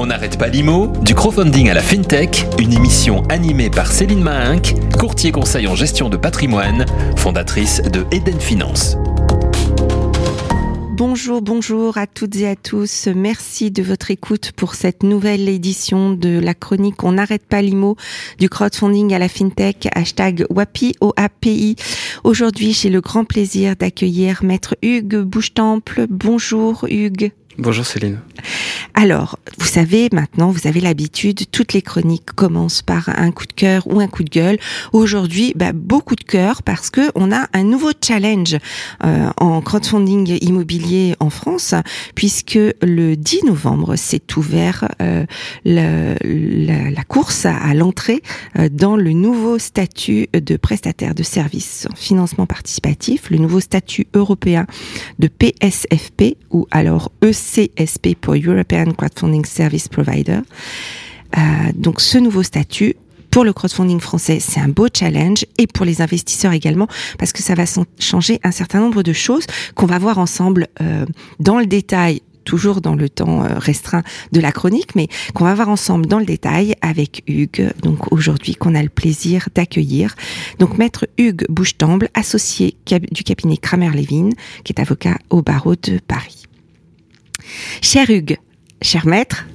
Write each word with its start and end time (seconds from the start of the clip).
On 0.00 0.06
n'arrête 0.06 0.38
pas 0.38 0.46
l'IMO, 0.46 0.92
du 1.02 1.12
crowdfunding 1.12 1.70
à 1.70 1.74
la 1.74 1.82
FinTech, 1.82 2.46
une 2.60 2.72
émission 2.72 3.24
animée 3.24 3.68
par 3.68 3.90
Céline 3.90 4.22
Mahinck, 4.22 4.76
courtier 4.96 5.32
conseil 5.32 5.66
en 5.66 5.74
gestion 5.74 6.08
de 6.08 6.16
patrimoine, 6.16 6.86
fondatrice 7.16 7.82
de 7.82 8.06
Eden 8.12 8.38
Finance. 8.38 8.96
Bonjour, 10.92 11.42
bonjour 11.42 11.98
à 11.98 12.06
toutes 12.06 12.36
et 12.36 12.46
à 12.46 12.54
tous. 12.54 13.08
Merci 13.12 13.72
de 13.72 13.82
votre 13.82 14.12
écoute 14.12 14.52
pour 14.54 14.76
cette 14.76 15.02
nouvelle 15.02 15.48
édition 15.48 16.12
de 16.12 16.38
la 16.38 16.54
chronique 16.54 17.02
On 17.02 17.12
n'arrête 17.12 17.44
pas 17.44 17.60
l'IMO 17.60 17.96
du 18.38 18.48
crowdfunding 18.48 19.12
à 19.14 19.18
la 19.18 19.28
FinTech, 19.28 19.88
hashtag 19.96 20.46
WAPI, 20.48 20.94
OAPI. 21.00 21.74
Aujourd'hui, 22.22 22.72
j'ai 22.72 22.90
le 22.90 23.00
grand 23.00 23.24
plaisir 23.24 23.74
d'accueillir 23.74 24.44
Maître 24.44 24.76
Hugues 24.80 25.22
Bouchetemple. 25.22 26.06
Bonjour 26.08 26.86
Hugues. 26.88 27.32
Bonjour 27.58 27.84
Céline. 27.84 28.20
Alors, 28.94 29.38
vous 29.58 29.66
savez, 29.66 30.08
maintenant, 30.12 30.50
vous 30.50 30.66
avez 30.66 30.80
l'habitude, 30.80 31.50
toutes 31.50 31.72
les 31.72 31.82
chroniques 31.82 32.32
commencent 32.32 32.82
par 32.82 33.08
un 33.08 33.32
coup 33.32 33.46
de 33.46 33.52
cœur 33.52 33.86
ou 33.86 33.98
un 34.00 34.06
coup 34.06 34.22
de 34.22 34.30
gueule. 34.30 34.58
Aujourd'hui, 34.92 35.52
bah, 35.56 35.72
beaucoup 35.72 36.14
de 36.14 36.22
cœur 36.22 36.62
parce 36.62 36.90
que 36.90 37.10
on 37.14 37.32
a 37.32 37.48
un 37.52 37.64
nouveau 37.64 37.90
challenge 38.00 38.56
euh, 39.04 39.30
en 39.38 39.60
crowdfunding 39.60 40.38
immobilier 40.40 41.16
en 41.20 41.30
France, 41.30 41.74
puisque 42.14 42.58
le 42.82 43.14
10 43.14 43.44
novembre 43.44 43.96
s'est 43.96 44.22
ouvert 44.36 44.88
euh, 45.02 45.24
la, 45.64 47.04
course 47.04 47.46
à, 47.46 47.74
l'entrée 47.74 48.22
euh, 48.58 48.68
dans 48.70 48.96
le 48.96 49.12
nouveau 49.12 49.58
statut 49.58 50.28
de 50.32 50.56
prestataire 50.56 51.14
de 51.14 51.22
services 51.22 51.86
en 51.90 51.96
financement 51.96 52.46
participatif, 52.46 53.30
le 53.30 53.38
nouveau 53.38 53.60
statut 53.60 54.06
européen 54.14 54.66
de 55.18 55.28
PSFP 55.28 56.36
ou 56.50 56.66
alors 56.70 57.12
ECSP 57.56 58.14
pour 58.20 58.34
European 58.34 58.92
Crowdfunding 58.96 59.44
Service 59.44 59.88
Provider. 59.88 60.40
Euh, 61.36 61.40
donc 61.74 62.00
ce 62.00 62.18
nouveau 62.18 62.42
statut 62.42 62.94
pour 63.30 63.44
le 63.44 63.52
crowdfunding 63.52 64.00
français, 64.00 64.38
c'est 64.40 64.58
un 64.60 64.68
beau 64.68 64.88
challenge 64.92 65.44
et 65.58 65.66
pour 65.66 65.84
les 65.84 66.00
investisseurs 66.00 66.52
également 66.52 66.88
parce 67.18 67.32
que 67.32 67.42
ça 67.42 67.54
va 67.54 67.64
changer 67.98 68.40
un 68.42 68.50
certain 68.50 68.80
nombre 68.80 69.02
de 69.02 69.12
choses 69.12 69.44
qu'on 69.74 69.86
va 69.86 69.98
voir 69.98 70.18
ensemble 70.18 70.66
euh, 70.80 71.04
dans 71.38 71.58
le 71.58 71.66
détail 71.66 72.22
toujours 72.44 72.80
dans 72.80 72.94
le 72.94 73.10
temps 73.10 73.44
euh, 73.44 73.58
restreint 73.58 74.02
de 74.32 74.40
la 74.40 74.52
chronique, 74.52 74.94
mais 74.94 75.08
qu'on 75.34 75.44
va 75.44 75.54
voir 75.54 75.68
ensemble 75.68 76.06
dans 76.06 76.18
le 76.18 76.24
détail 76.24 76.74
avec 76.80 77.22
Hugues, 77.26 77.70
donc 77.82 78.10
aujourd'hui 78.10 78.54
qu'on 78.54 78.74
a 78.74 78.82
le 78.82 78.88
plaisir 78.88 79.50
d'accueillir. 79.54 80.14
Donc 80.58 80.78
maître 80.78 81.06
Hugues 81.18 81.44
Bouchetamble, 81.50 82.08
associé 82.14 82.74
du 83.12 83.22
cabinet 83.22 83.58
Kramer-Levin, 83.58 84.30
qui 84.64 84.72
est 84.72 84.80
avocat 84.80 85.18
au 85.28 85.42
barreau 85.42 85.74
de 85.76 86.00
Paris. 86.08 86.47
Cher 87.82 88.08
Hugues, 88.10 88.38
cher 88.82 89.06
maître, 89.06 89.46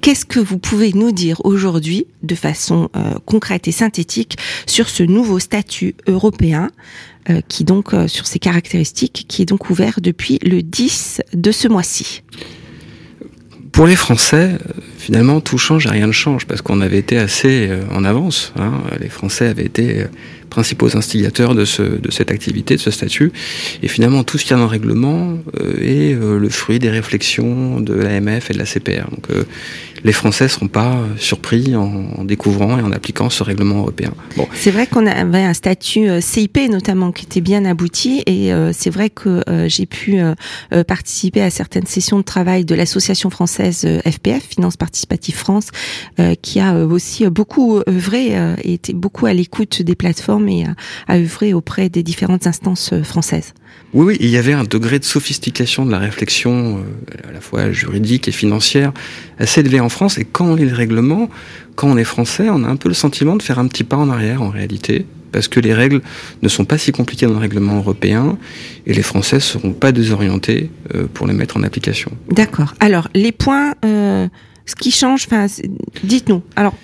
qu'est-ce 0.00 0.24
que 0.24 0.40
vous 0.40 0.58
pouvez 0.58 0.92
nous 0.92 1.12
dire 1.12 1.40
aujourd'hui, 1.44 2.06
de 2.22 2.34
façon 2.34 2.90
euh, 2.94 3.14
concrète 3.24 3.66
et 3.68 3.72
synthétique, 3.72 4.38
sur 4.66 4.88
ce 4.88 5.02
nouveau 5.02 5.38
statut 5.38 5.94
européen, 6.06 6.70
euh, 7.28 7.40
qui 7.48 7.64
donc, 7.64 7.92
euh, 7.92 8.06
sur 8.06 8.26
ses 8.26 8.38
caractéristiques, 8.38 9.24
qui 9.28 9.42
est 9.42 9.46
donc 9.46 9.68
ouvert 9.68 9.98
depuis 10.00 10.38
le 10.42 10.62
10 10.62 11.22
de 11.32 11.50
ce 11.50 11.66
mois-ci? 11.68 12.22
Pour 13.72 13.86
les 13.86 13.96
Français, 13.96 14.58
finalement, 14.96 15.40
tout 15.40 15.58
change 15.58 15.86
et 15.86 15.90
rien 15.90 16.06
ne 16.06 16.12
change, 16.12 16.46
parce 16.46 16.62
qu'on 16.62 16.80
avait 16.80 16.98
été 16.98 17.18
assez 17.18 17.68
en 17.92 18.04
avance. 18.04 18.52
Hein. 18.56 18.80
Les 19.00 19.08
Français 19.08 19.48
avaient 19.48 19.66
été 19.66 20.06
principaux 20.48 20.96
instigateurs 20.96 21.54
de, 21.54 21.64
ce, 21.64 21.82
de 21.82 22.10
cette 22.10 22.30
activité, 22.30 22.76
de 22.76 22.80
ce 22.80 22.90
statut. 22.90 23.32
Et 23.82 23.88
finalement, 23.88 24.24
tout 24.24 24.38
ce 24.38 24.44
qu'il 24.44 24.52
y 24.52 24.54
a 24.54 24.56
dans 24.56 24.64
le 24.64 24.70
règlement 24.70 25.38
est 25.80 26.18
le 26.18 26.48
fruit 26.48 26.78
des 26.78 26.90
réflexions 26.90 27.80
de 27.80 27.94
l'AMF 27.94 28.50
et 28.50 28.54
de 28.54 28.58
la 28.58 28.64
CPR. 28.64 29.08
Les 30.04 30.12
Français 30.12 30.44
ne 30.44 30.48
seront 30.48 30.68
pas 30.68 30.98
surpris 31.18 31.74
en, 31.76 32.24
découvrant 32.24 32.78
et 32.78 32.82
en 32.82 32.92
appliquant 32.92 33.30
ce 33.30 33.42
règlement 33.42 33.78
européen. 33.78 34.12
Bon. 34.36 34.48
C'est 34.54 34.70
vrai 34.70 34.86
qu'on 34.86 35.06
avait 35.06 35.42
un 35.42 35.54
statut 35.54 36.08
euh, 36.08 36.20
CIP 36.20 36.58
notamment 36.70 37.12
qui 37.12 37.24
était 37.24 37.40
bien 37.40 37.64
abouti 37.64 38.22
et 38.26 38.52
euh, 38.52 38.72
c'est 38.72 38.90
vrai 38.90 39.10
que 39.10 39.42
euh, 39.48 39.68
j'ai 39.68 39.86
pu 39.86 40.16
participer 40.86 41.42
à 41.42 41.50
certaines 41.50 41.86
sessions 41.86 42.18
de 42.18 42.24
travail 42.24 42.64
de 42.64 42.74
l'association 42.74 43.30
française 43.30 43.86
FPF, 44.04 44.42
Finance 44.42 44.76
Participative 44.76 45.34
France, 45.34 45.68
qui 46.42 46.60
a 46.60 46.74
aussi 46.84 47.26
beaucoup 47.28 47.80
œuvré 47.88 48.32
et 48.62 48.74
été 48.74 48.92
beaucoup 48.92 49.26
à 49.26 49.32
l'écoute 49.32 49.82
des 49.82 49.94
plateformes 49.94 50.48
et 50.48 50.64
a, 50.64 50.74
a 51.08 51.18
œuvré 51.18 51.54
auprès 51.54 51.88
des 51.88 52.02
différentes 52.02 52.46
instances 52.46 52.92
françaises. 53.02 53.52
Oui, 53.92 54.06
oui, 54.06 54.16
il 54.20 54.28
y 54.28 54.36
avait 54.36 54.52
un 54.52 54.64
degré 54.64 54.98
de 54.98 55.04
sophistication 55.04 55.86
de 55.86 55.90
la 55.90 55.98
réflexion, 55.98 56.84
à 57.28 57.32
la 57.32 57.40
fois 57.40 57.70
juridique 57.72 58.28
et 58.28 58.32
financière, 58.32 58.92
assez 59.38 59.60
élevé 59.60 59.80
en 59.80 59.88
France. 59.88 60.18
Et 60.18 60.24
quand 60.24 60.46
on 60.46 60.54
lit 60.54 60.66
le 60.66 60.74
règlement, 60.74 61.28
quand 61.74 61.88
on 61.88 61.96
est 61.96 62.04
français, 62.04 62.48
on 62.50 62.64
a 62.64 62.68
un 62.68 62.76
peu 62.76 62.88
le 62.88 62.94
sentiment 62.94 63.36
de 63.36 63.42
faire 63.42 63.58
un 63.58 63.66
petit 63.68 63.84
pas 63.84 63.96
en 63.96 64.10
arrière 64.10 64.42
en 64.42 64.48
réalité, 64.48 65.06
parce 65.32 65.48
que 65.48 65.60
les 65.60 65.74
règles 65.74 66.00
ne 66.42 66.48
sont 66.48 66.64
pas 66.64 66.78
si 66.78 66.92
compliquées 66.92 67.26
dans 67.26 67.34
le 67.34 67.38
règlement 67.38 67.76
européen, 67.76 68.38
et 68.86 68.94
les 68.94 69.02
Français 69.02 69.36
ne 69.36 69.40
seront 69.40 69.72
pas 69.72 69.92
désorientés 69.92 70.70
euh, 70.94 71.06
pour 71.12 71.26
les 71.26 71.34
mettre 71.34 71.56
en 71.56 71.62
application. 71.62 72.10
D'accord. 72.30 72.74
Alors, 72.80 73.08
les 73.14 73.32
points, 73.32 73.74
euh, 73.84 74.28
ce 74.64 74.74
qui 74.74 74.90
change, 74.90 75.28
dites-nous. 76.02 76.42
Alors, 76.56 76.74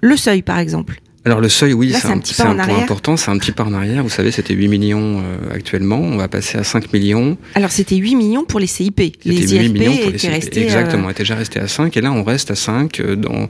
le 0.00 0.16
seuil, 0.16 0.42
par 0.42 0.58
exemple. 0.58 1.00
Alors 1.24 1.40
le 1.40 1.48
seuil, 1.48 1.72
oui, 1.72 1.92
c'est 1.92 2.08
un, 2.08 2.18
un, 2.48 2.56
point 2.56 2.82
important, 2.82 3.16
c'est 3.16 3.30
un 3.30 3.38
petit 3.38 3.52
pas 3.52 3.62
en 3.62 3.72
arrière. 3.74 4.02
Vous 4.02 4.10
savez, 4.10 4.32
c'était 4.32 4.54
8 4.54 4.66
millions 4.66 5.20
euh, 5.20 5.54
actuellement, 5.54 6.00
on 6.00 6.16
va 6.16 6.26
passer 6.26 6.58
à 6.58 6.64
5 6.64 6.92
millions. 6.92 7.36
Alors 7.54 7.70
c'était 7.70 7.94
8 7.94 8.16
millions 8.16 8.44
pour 8.44 8.58
les 8.58 8.66
CIP. 8.66 8.98
Les 8.98 9.12
8 9.24 9.52
IFP 9.52 9.72
millions 9.72 9.96
pour 9.98 10.10
les 10.10 10.18
CIP. 10.18 10.30
Restés, 10.32 10.62
Exactement, 10.64 11.08
euh... 11.10 11.12
déjà 11.12 11.36
resté 11.36 11.60
à 11.60 11.68
5 11.68 11.96
et 11.96 12.00
là 12.00 12.10
on 12.10 12.24
reste 12.24 12.50
à 12.50 12.56
5. 12.56 12.98
Euh, 12.98 13.14
dans... 13.14 13.48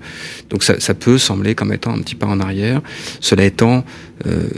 Donc 0.51 0.65
ça, 0.65 0.81
ça, 0.81 0.93
peut 0.93 1.17
sembler 1.17 1.55
comme 1.55 1.73
étant 1.73 1.95
un 1.95 2.01
petit 2.01 2.15
pas 2.15 2.27
en 2.27 2.41
arrière. 2.41 2.83
Cela 3.21 3.45
étant, 3.45 3.85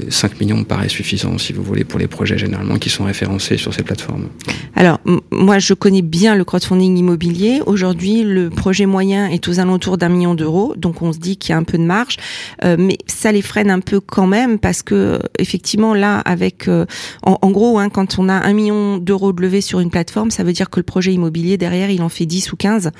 5 0.09 0.33
euh, 0.33 0.35
millions 0.41 0.59
me 0.59 0.65
paraît 0.65 0.89
suffisant, 0.89 1.39
si 1.39 1.53
vous 1.53 1.63
voulez, 1.63 1.85
pour 1.85 1.99
les 1.99 2.07
projets 2.07 2.37
généralement 2.37 2.77
qui 2.77 2.91
sont 2.91 3.05
référencés 3.05 3.57
sur 3.57 3.73
ces 3.73 3.83
plateformes. 3.83 4.29
Alors, 4.75 5.01
moi, 5.31 5.59
je 5.59 5.75
connais 5.75 6.03
bien 6.03 6.35
le 6.35 6.45
crowdfunding 6.45 6.97
immobilier. 6.97 7.61
Aujourd'hui, 7.67 8.25
le 8.25 8.51
projet 8.51 8.87
moyen 8.87 9.29
est 9.29 9.49
aux 9.49 9.61
alentours 9.61 9.97
d'un 9.99 10.09
million 10.09 10.35
d'euros, 10.35 10.75
donc 10.77 11.03
on 11.03 11.13
se 11.13 11.19
dit 11.19 11.37
qu'il 11.37 11.51
y 11.51 11.53
a 11.55 11.57
un 11.57 11.63
peu 11.63 11.79
de 11.79 11.85
marge, 11.85 12.17
euh, 12.65 12.77
mais 12.79 12.99
ça 13.07 13.33
les 13.33 13.43
freine 13.43 13.71
un 13.71 13.81
peu 13.81 14.01
quand 14.01 14.27
même 14.27 14.59
parce 14.59 14.83
que 14.83 15.21
effectivement, 15.39 15.95
là, 15.95 16.19
avec, 16.21 16.69
euh, 16.69 16.87
en, 17.23 17.51
gros, 17.51 17.79
hein, 17.79 17.89
quand 17.89 18.19
on 18.19 18.29
a 18.29 18.35
un 18.35 18.53
million 18.53 18.99
d'euros 18.99 19.33
de 19.33 19.43
levée 19.43 19.61
sur 19.61 19.81
une 19.81 19.91
plateforme, 19.91 20.31
ça 20.31 20.45
veut 20.45 20.53
dire 20.53 20.71
que 20.71 20.81
le 20.81 20.85
projet 20.85 21.13
immobilier 21.13 21.57
derrière, 21.57 21.91
il 21.91 22.03
en 22.03 22.09
fait 22.09 22.27
10 22.27 22.53
ou 22.53 22.57
15. 22.57 22.91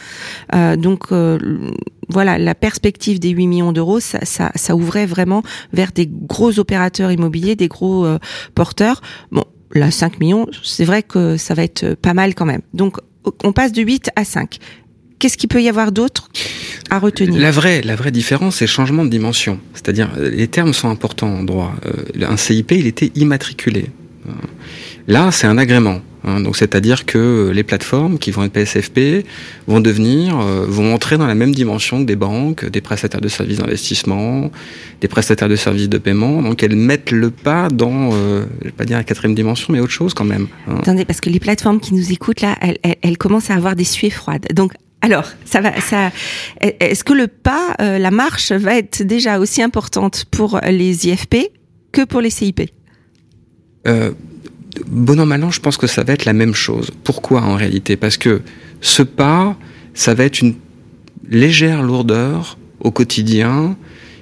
donc 0.79 1.11
voilà, 2.09 2.39
la 2.39 2.55
perspective 2.55 3.19
des 3.19 3.31
8 3.31 3.47
millions 3.47 3.73
d'euros, 3.73 4.01
ça, 4.01 4.25
ça, 4.25 4.51
ça, 4.55 4.77
ouvrait 4.77 5.07
vraiment 5.07 5.43
vers 5.73 5.93
des 5.93 6.07
gros 6.07 6.59
opérateurs 6.59 7.11
immobiliers, 7.13 7.57
des 7.57 7.69
gros 7.69 8.05
euh, 8.05 8.19
porteurs. 8.55 9.01
Bon, 9.33 9.45
là, 9.73 9.91
5 9.91 10.21
millions, 10.21 10.47
c'est 10.63 10.85
vrai 10.85 11.03
que 11.03 11.37
ça 11.37 11.55
va 11.55 11.63
être 11.63 11.95
pas 11.95 12.15
mal 12.15 12.35
quand 12.35 12.47
même. 12.47 12.63
Donc, 12.73 12.99
on 13.43 13.53
passe 13.53 13.73
de 13.73 13.83
8 13.83 14.11
à 14.17 14.25
5. 14.25 14.59
Qu'est-ce 15.25 15.39
qu'il 15.39 15.49
peut 15.49 15.63
y 15.63 15.71
avoir 15.71 15.91
d'autre 15.91 16.29
à 16.91 16.99
retenir 16.99 17.41
La 17.41 17.51
vraie, 17.51 17.81
la 17.81 17.97
vraie 17.97 18.11
différence, 18.11 18.57
c'est 18.57 18.67
le 18.67 18.71
changement 18.71 19.07
de 19.07 19.09
dimension. 19.09 19.59
C'est-à-dire, 19.73 20.11
les 20.19 20.49
termes 20.49 20.75
sont 20.75 20.91
importants 20.91 21.33
en 21.33 21.43
droit. 21.43 21.73
Euh, 21.87 22.27
un 22.29 22.37
CIP, 22.37 22.73
il 22.73 22.87
était 22.87 23.11
immatriculé. 23.15 23.87
Là, 25.09 25.31
c'est 25.33 25.47
un 25.47 25.57
agrément. 25.57 26.03
Hein, 26.25 26.41
donc 26.41 26.59
c'est-à-dire 26.59 27.07
que 27.07 27.51
les 27.55 27.63
plateformes 27.63 28.19
qui 28.19 28.33
vont 28.33 28.45
être 28.45 28.53
PSFP 28.53 29.25
vont 29.67 29.81
devenir, 29.81 30.39
euh, 30.39 30.67
vont 30.69 30.93
entrer 30.93 31.17
dans 31.17 31.27
la 31.27 31.35
même 31.35 31.55
dimension 31.55 32.01
que 32.01 32.05
des 32.05 32.17
banques, 32.17 32.67
des 32.67 32.83
prestataires 32.83 33.23
de 33.23 33.29
services 33.29 33.61
d'investissement, 33.61 34.51
des 35.01 35.09
prestataires 35.09 35.49
de 35.49 35.57
services 35.57 35.89
de 35.89 35.97
paiement. 35.97 36.43
Donc 36.43 36.63
elles 36.63 36.77
mettent 36.77 37.13
le 37.13 37.31
pas 37.31 37.69
dans, 37.69 38.11
euh, 38.13 38.45
je 38.61 38.67
vais 38.67 38.73
pas 38.73 38.85
dire 38.85 38.99
la 38.99 39.05
quatrième 39.05 39.35
dimension, 39.35 39.73
mais 39.73 39.81
autre 39.81 39.93
chose 39.93 40.13
quand 40.13 40.25
même. 40.25 40.49
Hein. 40.69 40.77
Attendez, 40.81 41.07
parce 41.07 41.23
que 41.23 41.31
les 41.31 41.41
plateformes 41.41 41.81
qui 41.81 41.95
nous 41.95 42.13
écoutent 42.13 42.43
là, 42.43 42.59
elles, 42.61 42.77
elles, 43.01 43.17
commencent 43.17 43.49
à 43.49 43.55
avoir 43.55 43.75
des 43.75 43.85
suées 43.85 44.11
froides. 44.11 44.47
Donc 44.55 44.73
alors. 45.05 45.29
Est-ce 46.61 47.05
que 47.05 47.13
le 47.13 47.29
pas, 47.29 47.75
euh, 47.81 47.99
la 47.99 48.11
marche 48.11 48.53
va 48.53 48.77
être 48.77 49.03
déjà 49.03 49.39
aussi 49.39 49.63
importante 49.63 50.25
pour 50.31 50.59
les 50.67 51.07
IFP 51.07 51.51
que 51.93 52.05
pour 52.05 52.21
les 52.23 52.31
CIP 52.31 52.63
euh, 53.87 54.13
bon 54.87 55.21
an, 55.21 55.27
mal 55.27 55.45
an, 55.45 55.51
je 55.51 55.61
pense 55.61 55.77
que 55.77 55.87
ça 55.87 56.03
va 56.05 56.15
être 56.15 56.25
la 56.25 56.33
même 56.33 56.55
chose. 56.55 56.91
Pourquoi 57.05 57.43
en 57.43 57.55
réalité? 57.55 57.97
Parce 57.97 58.17
que 58.17 58.41
ce 58.81 59.03
pas, 59.03 59.57
ça 59.93 60.15
va 60.15 60.25
être 60.25 60.41
une 60.41 60.55
légère 61.29 61.83
lourdeur 61.83 62.57
au 62.81 62.91
quotidien 62.91 63.77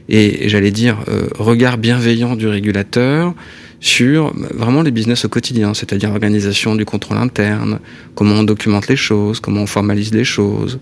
et, 0.09 0.49
j'allais 0.49 0.73
dire 0.73 1.05
euh, 1.09 1.29
regard 1.39 1.79
bienveillant 1.79 2.35
du 2.35 2.49
régulateur 2.49 3.35
sur 3.83 4.33
vraiment 4.55 4.83
les 4.83 4.93
business 4.93 5.25
au 5.25 5.29
quotidien, 5.29 5.75
c'est-à-dire 5.75 6.09
l'organisation 6.09 6.77
du 6.77 6.85
contrôle 6.85 7.19
interne, 7.19 7.81
comment 8.15 8.37
on 8.37 8.45
documente 8.45 8.87
les 8.87 8.97
choses, 8.97 9.41
comment 9.41 9.63
on 9.63 9.67
formalise 9.67 10.15
les 10.15 10.23
choses, 10.23 10.79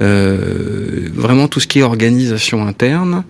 euh, 0.00 1.08
vraiment 1.14 1.46
tout 1.46 1.60
ce 1.60 1.68
qui 1.68 1.78
est 1.78 1.84
organisation 1.84 2.66
interne, 2.66 3.22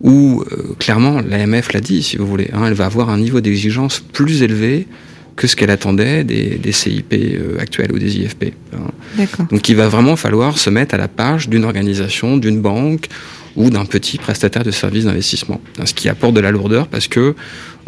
où 0.00 0.44
euh, 0.52 0.74
clairement 0.78 1.20
l'AMF 1.20 1.72
l'a 1.72 1.80
dit, 1.80 2.04
si 2.04 2.16
vous 2.16 2.26
voulez, 2.26 2.48
hein, 2.52 2.62
elle 2.68 2.74
va 2.74 2.86
avoir 2.86 3.10
un 3.10 3.18
niveau 3.18 3.40
d'exigence 3.40 3.98
plus 3.98 4.42
élevé 4.42 4.86
que 5.34 5.48
ce 5.48 5.56
qu'elle 5.56 5.70
attendait 5.70 6.22
des, 6.22 6.56
des 6.56 6.72
CIP 6.72 7.14
euh, 7.14 7.58
actuels 7.58 7.90
ou 7.92 7.98
des 7.98 8.16
IFP. 8.18 8.52
hein. 8.72 8.78
D'accord. 9.16 9.46
Donc 9.50 9.68
il 9.68 9.74
va 9.74 9.88
vraiment 9.88 10.14
falloir 10.14 10.56
se 10.56 10.70
mettre 10.70 10.94
à 10.94 10.98
la 10.98 11.08
page 11.08 11.48
d'une 11.48 11.64
organisation, 11.64 12.36
d'une 12.36 12.60
banque 12.60 13.08
ou 13.56 13.70
d'un 13.70 13.84
petit 13.84 14.18
prestataire 14.18 14.62
de 14.62 14.70
services 14.70 15.04
d'investissement. 15.04 15.60
Ce 15.84 15.94
qui 15.94 16.08
apporte 16.08 16.34
de 16.34 16.40
la 16.40 16.50
lourdeur 16.50 16.86
parce 16.88 17.08
que 17.08 17.34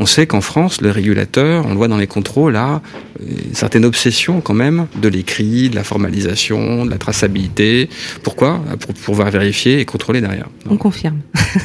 on 0.01 0.07
sait 0.07 0.29
qu'en 0.29 0.41
France, 0.41 0.81
le 0.81 0.93
régulateur, 0.93 1.67
on 1.67 1.71
le 1.71 1.75
voit 1.75 1.89
dans 1.89 1.97
les 1.97 2.07
contrôles, 2.07 2.55
a 2.55 2.81
une 3.21 3.55
certaine 3.55 3.85
obsession 3.85 4.41
quand 4.41 4.55
même 4.55 4.87
de 5.03 5.09
l'écrit, 5.09 5.71
de 5.71 5.75
la 5.75 5.83
formalisation, 5.83 6.87
de 6.87 6.91
la 6.91 6.99
traçabilité. 6.99 7.91
Pourquoi? 8.23 8.63
Pour 8.79 8.95
pouvoir 8.95 9.29
vérifier 9.33 9.81
et 9.81 9.85
contrôler 9.85 10.21
derrière. 10.21 10.47
On 10.71 10.77
confirme. 10.77 11.19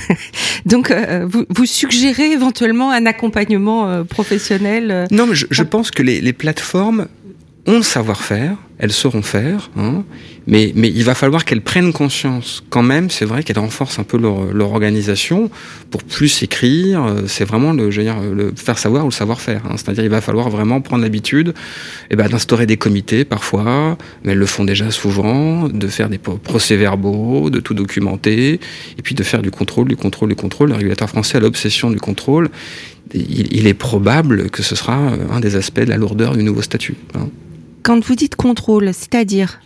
Donc, 0.65 0.89
euh, 0.89 1.27
vous, 1.29 1.45
vous 1.49 1.65
suggérez 1.67 2.31
éventuellement 2.31 2.89
un 2.89 3.05
accompagnement 3.05 3.87
euh, 3.87 4.03
professionnel 4.03 4.89
euh, 4.89 5.05
Non, 5.11 5.27
mais 5.27 5.35
je, 5.35 5.45
je 5.51 5.61
pense 5.61 5.91
que 5.91 6.01
les, 6.01 6.19
les 6.19 6.33
plateformes 6.33 7.07
ont 7.67 7.77
le 7.77 7.83
savoir-faire, 7.83 8.57
elles 8.79 8.91
sauront 8.91 9.21
faire, 9.21 9.69
hein, 9.77 10.03
mais, 10.47 10.73
mais 10.75 10.89
il 10.89 11.03
va 11.03 11.15
falloir 11.15 11.45
qu'elles 11.45 11.61
prennent 11.61 11.93
conscience 11.93 12.63
quand 12.69 12.83
même, 12.83 13.09
c'est 13.09 13.25
vrai 13.25 13.43
qu'elles 13.43 13.59
renforcent 13.59 13.99
un 13.99 14.03
peu 14.03 14.17
leur, 14.17 14.51
leur 14.51 14.71
organisation 14.71 15.49
pour 15.91 16.03
plus 16.03 16.43
écrire, 16.43 17.03
euh, 17.03 17.21
c'est 17.27 17.45
vraiment 17.45 17.71
le, 17.71 17.91
je 17.91 18.01
veux 18.01 18.03
dire, 18.03 18.19
le 18.19 18.51
faire 18.55 18.77
savoir 18.77 19.05
ou 19.05 19.09
le 19.09 19.13
savoir-faire. 19.13 19.61
Hein, 19.65 19.75
C'est-à-dire 19.77 20.03
il 20.03 20.09
va 20.09 20.21
falloir 20.21 20.49
vraiment 20.49 20.81
prendre 20.81 21.03
l'habitude 21.03 21.53
eh 22.09 22.15
ben, 22.15 22.27
d'instaurer 22.27 22.65
des 22.65 22.77
comités 22.77 23.25
parfois, 23.25 23.97
mais 24.23 24.31
elles 24.33 24.37
le 24.39 24.45
font 24.45 24.65
déjà 24.65 24.89
souvent, 24.91 25.69
de 25.69 25.87
faire 25.87 26.09
des 26.09 26.17
procès-verbaux, 26.17 27.49
de 27.49 27.59
tout 27.59 27.75
documenter, 27.75 28.59
et 28.97 29.01
puis 29.03 29.15
de 29.15 29.23
faire 29.23 29.41
du 29.41 29.51
contrôle, 29.51 29.87
du 29.87 29.95
contrôle, 29.95 30.29
du 30.29 30.35
contrôle. 30.35 30.69
Le 30.69 30.75
régulateur 30.75 31.09
français 31.09 31.37
a 31.37 31.41
l'obsession 31.41 31.91
du 31.91 31.99
contrôle. 31.99 32.49
Il, 33.13 33.55
il 33.55 33.67
est 33.67 33.73
probable 33.75 34.49
que 34.49 34.63
ce 34.63 34.75
sera 34.75 34.97
euh, 34.97 35.17
un 35.31 35.39
des 35.39 35.55
aspects 35.55 35.81
de 35.81 35.89
la 35.89 35.97
lourdeur 35.97 36.35
du 36.35 36.43
nouveau 36.43 36.63
statut. 36.63 36.95
hein. 37.15 37.29
Quand 37.83 38.01
vous 38.01 38.15
dites 38.15 38.37
contrôle, 38.37 38.93
c'est-à-dire 38.93 39.59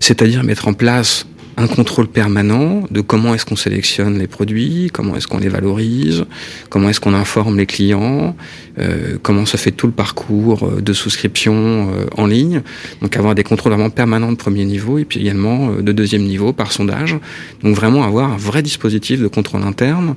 C'est-à-dire 0.00 0.42
mettre 0.42 0.66
en 0.66 0.72
place 0.72 1.26
un 1.56 1.68
contrôle 1.68 2.08
permanent 2.08 2.82
de 2.90 3.00
comment 3.00 3.34
est-ce 3.34 3.46
qu'on 3.46 3.54
sélectionne 3.54 4.18
les 4.18 4.26
produits, 4.26 4.90
comment 4.92 5.14
est-ce 5.14 5.28
qu'on 5.28 5.38
les 5.38 5.48
valorise, 5.48 6.24
comment 6.70 6.88
est-ce 6.88 6.98
qu'on 6.98 7.14
informe 7.14 7.58
les 7.58 7.66
clients, 7.66 8.34
euh, 8.80 9.16
comment 9.22 9.46
se 9.46 9.56
fait 9.56 9.70
tout 9.70 9.86
le 9.86 9.92
parcours 9.92 10.64
euh, 10.66 10.80
de 10.80 10.92
souscription 10.92 11.54
euh, 11.92 12.06
en 12.16 12.26
ligne. 12.26 12.62
Donc 13.00 13.16
avoir 13.16 13.36
des 13.36 13.44
contrôles 13.44 13.72
vraiment 13.72 13.90
permanents 13.90 14.32
de 14.32 14.36
premier 14.36 14.64
niveau 14.64 14.98
et 14.98 15.04
puis 15.04 15.20
également 15.20 15.70
euh, 15.70 15.82
de 15.82 15.92
deuxième 15.92 16.24
niveau 16.24 16.52
par 16.52 16.72
sondage. 16.72 17.16
Donc 17.62 17.76
vraiment 17.76 18.02
avoir 18.02 18.32
un 18.32 18.36
vrai 18.36 18.62
dispositif 18.62 19.20
de 19.20 19.28
contrôle 19.28 19.62
interne 19.62 20.16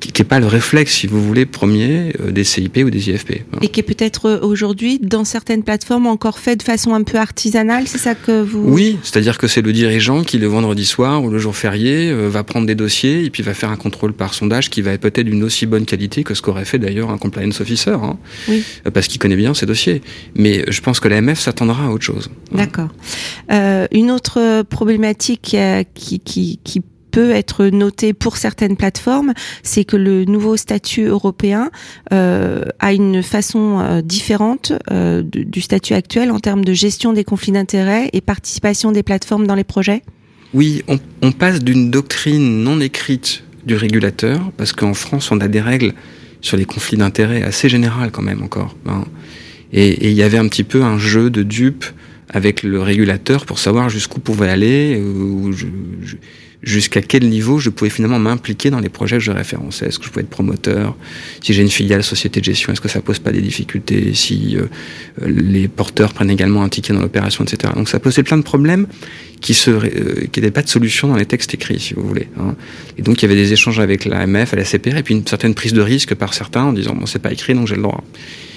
qui 0.00 0.22
n'est 0.22 0.26
pas 0.28 0.40
le 0.40 0.46
réflexe, 0.46 0.94
si 0.94 1.06
vous 1.06 1.22
voulez, 1.22 1.46
premier 1.46 2.12
euh, 2.20 2.30
des 2.32 2.44
CIP 2.44 2.78
ou 2.84 2.90
des 2.90 3.10
IFP. 3.10 3.42
et 3.62 3.68
qui 3.68 3.80
est 3.80 3.84
peut-être 3.84 4.26
euh, 4.28 4.40
aujourd'hui 4.42 4.98
dans 4.98 5.24
certaines 5.24 5.62
plateformes 5.62 6.06
encore 6.06 6.38
fait 6.38 6.56
de 6.56 6.62
façon 6.62 6.94
un 6.94 7.02
peu 7.02 7.18
artisanale, 7.18 7.86
c'est 7.86 7.98
ça 7.98 8.14
que 8.14 8.42
vous 8.42 8.62
Oui, 8.66 8.98
c'est-à-dire 9.02 9.38
que 9.38 9.46
c'est 9.46 9.62
le 9.62 9.72
dirigeant 9.72 10.22
qui, 10.24 10.38
le 10.38 10.46
vendredi 10.46 10.84
soir 10.84 11.22
ou 11.22 11.30
le 11.30 11.38
jour 11.38 11.54
férié, 11.56 12.10
euh, 12.10 12.28
va 12.28 12.42
prendre 12.44 12.66
des 12.66 12.74
dossiers 12.74 13.24
et 13.24 13.30
puis 13.30 13.42
va 13.42 13.54
faire 13.54 13.70
un 13.70 13.76
contrôle 13.76 14.12
par 14.12 14.34
sondage 14.34 14.70
qui 14.70 14.80
va 14.82 14.92
être 14.92 15.00
peut-être 15.02 15.26
d'une 15.26 15.44
aussi 15.44 15.66
bonne 15.66 15.84
qualité 15.84 16.24
que 16.24 16.34
ce 16.34 16.42
qu'aurait 16.42 16.64
fait 16.64 16.78
d'ailleurs 16.78 17.10
un 17.10 17.18
compliance 17.18 17.60
officer, 17.60 17.90
hein, 17.90 18.18
Oui. 18.48 18.64
euh, 18.86 18.90
parce 18.90 19.06
qu'il 19.06 19.18
connaît 19.18 19.36
bien 19.36 19.54
ses 19.54 19.66
dossiers. 19.66 20.00
Mais 20.34 20.64
je 20.68 20.80
pense 20.80 20.98
que 21.00 21.08
l'AMF 21.08 21.38
s'attendra 21.40 21.86
à 21.86 21.90
autre 21.90 22.04
chose. 22.04 22.30
D'accord. 22.52 22.88
Euh, 23.52 23.86
une 23.92 24.10
autre 24.10 24.62
problématique 24.62 25.52
euh, 25.54 25.84
qui, 25.94 26.20
qui, 26.20 26.58
qui 26.64 26.80
peut 27.10 27.30
être 27.30 27.66
notée 27.66 28.12
pour 28.12 28.36
certaines 28.36 28.76
plateformes, 28.76 29.34
c'est 29.62 29.84
que 29.84 29.96
le 29.96 30.24
nouveau 30.24 30.56
statut 30.56 31.04
européen 31.04 31.70
euh, 32.12 32.64
a 32.78 32.92
une 32.92 33.22
façon 33.22 33.80
euh, 33.80 34.00
différente 34.02 34.72
euh, 34.90 35.22
du, 35.22 35.60
statut 35.60 35.94
actuel 35.94 36.30
en 36.30 36.38
termes 36.38 36.64
de 36.64 36.72
gestion 36.72 37.12
des 37.12 37.24
conflits 37.24 37.52
d'intérêts 37.52 38.10
et 38.12 38.20
participation 38.20 38.92
des 38.92 39.02
plateformes 39.02 39.46
dans 39.46 39.54
les 39.54 39.64
projets? 39.64 40.02
Oui, 40.52 40.82
on, 41.22 41.32
passe 41.32 41.62
d'une 41.62 41.90
doctrine 41.90 42.64
non 42.64 42.80
écrite 42.80 43.44
du 43.64 43.76
régulateur, 43.76 44.50
parce 44.56 44.72
qu'en 44.72 44.94
France, 44.94 45.30
on 45.30 45.40
a 45.40 45.46
des 45.46 45.60
règles 45.60 45.94
sur 46.40 46.56
les 46.56 46.64
conflits 46.64 46.96
d'intérêts 46.96 47.42
assez 47.42 47.68
générales 47.68 48.10
quand 48.10 48.22
même 48.22 48.42
encore. 48.42 48.74
hein. 48.86 49.04
Et 49.72 50.08
il 50.08 50.16
y 50.16 50.22
avait 50.22 50.38
un 50.38 50.48
petit 50.48 50.64
peu 50.64 50.82
un 50.82 50.98
jeu 50.98 51.30
de 51.30 51.44
dupes 51.44 51.84
avec 52.32 52.62
le 52.62 52.80
régulateur 52.80 53.44
pour 53.44 53.58
savoir 53.58 53.90
jusqu'où 53.90 54.20
pouvait 54.20 54.48
aller, 54.48 54.96
euh, 54.98 55.02
ou 55.02 55.52
jusqu'à 56.62 57.00
quel 57.00 57.28
niveau 57.28 57.58
je 57.58 57.70
pouvais 57.70 57.90
finalement 57.90 58.18
m'impliquer 58.18 58.70
dans 58.70 58.80
les 58.80 58.88
projets 58.88 59.16
que 59.16 59.22
je 59.22 59.32
référençais. 59.32 59.86
Est-ce 59.86 59.98
que 59.98 60.04
je 60.04 60.10
pouvais 60.10 60.22
être 60.22 60.30
promoteur? 60.30 60.96
Si 61.42 61.52
j'ai 61.54 61.62
une 61.62 61.70
filiale 61.70 62.02
société 62.04 62.40
de 62.40 62.44
gestion, 62.44 62.72
est-ce 62.72 62.80
que 62.80 62.88
ça 62.88 63.00
pose 63.00 63.18
pas 63.18 63.32
des 63.32 63.40
difficultés? 63.40 64.14
Si 64.14 64.56
euh, 64.56 64.66
les 65.26 65.68
porteurs 65.68 66.12
prennent 66.12 66.30
également 66.30 66.62
un 66.62 66.68
ticket 66.68 66.92
dans 66.92 67.00
l'opération, 67.00 67.44
etc. 67.44 67.72
Donc 67.74 67.88
ça 67.88 67.98
posait 67.98 68.22
plein 68.22 68.36
de 68.36 68.42
problèmes 68.42 68.86
qui 69.40 69.54
se, 69.54 69.70
euh, 69.70 70.50
pas 70.52 70.62
de 70.62 70.68
solution 70.68 71.08
dans 71.08 71.16
les 71.16 71.26
textes 71.26 71.54
écrits, 71.54 71.80
si 71.80 71.94
vous 71.94 72.06
voulez. 72.06 72.28
hein. 72.38 72.54
Et 72.98 73.02
donc 73.02 73.22
il 73.22 73.22
y 73.22 73.24
avait 73.32 73.40
des 73.40 73.52
échanges 73.52 73.80
avec 73.80 74.04
l'AMF, 74.04 74.52
la 74.52 74.64
CPR, 74.64 74.98
et 74.98 75.02
puis 75.02 75.14
une 75.14 75.26
certaine 75.26 75.54
prise 75.54 75.72
de 75.72 75.80
risque 75.80 76.14
par 76.14 76.34
certains 76.34 76.64
en 76.64 76.72
disant 76.74 76.94
bon 76.94 77.06
c'est 77.06 77.18
pas 77.18 77.32
écrit 77.32 77.54
donc 77.54 77.66
j'ai 77.66 77.76
le 77.76 77.82
droit. 77.82 78.04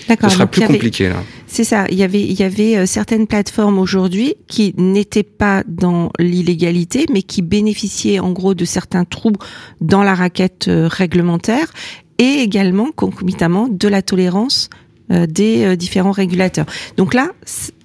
Ce 0.07 0.29
sera 0.29 0.47
plus 0.47 0.63
avait- 0.63 0.73
compliqué 0.73 1.09
là. 1.09 1.23
C'est 1.47 1.63
ça. 1.63 1.85
Il 1.91 1.97
y 1.97 2.03
avait, 2.03 2.21
il 2.21 2.39
y 2.39 2.43
avait 2.43 2.77
euh, 2.77 2.85
certaines 2.85 3.27
plateformes 3.27 3.77
aujourd'hui 3.77 4.35
qui 4.47 4.73
n'étaient 4.77 5.21
pas 5.23 5.63
dans 5.67 6.11
l'illégalité, 6.19 7.05
mais 7.11 7.21
qui 7.21 7.41
bénéficiaient 7.41 8.19
en 8.19 8.31
gros 8.31 8.55
de 8.55 8.65
certains 8.65 9.05
trous 9.05 9.33
dans 9.81 10.03
la 10.03 10.15
raquette 10.15 10.67
euh, 10.67 10.87
réglementaire 10.87 11.71
et 12.17 12.41
également 12.41 12.91
concomitamment 12.91 13.67
de 13.67 13.87
la 13.87 14.01
tolérance 14.01 14.69
euh, 15.11 15.27
des 15.27 15.63
euh, 15.63 15.75
différents 15.75 16.11
régulateurs. 16.11 16.65
Donc 16.97 17.13
là, 17.13 17.29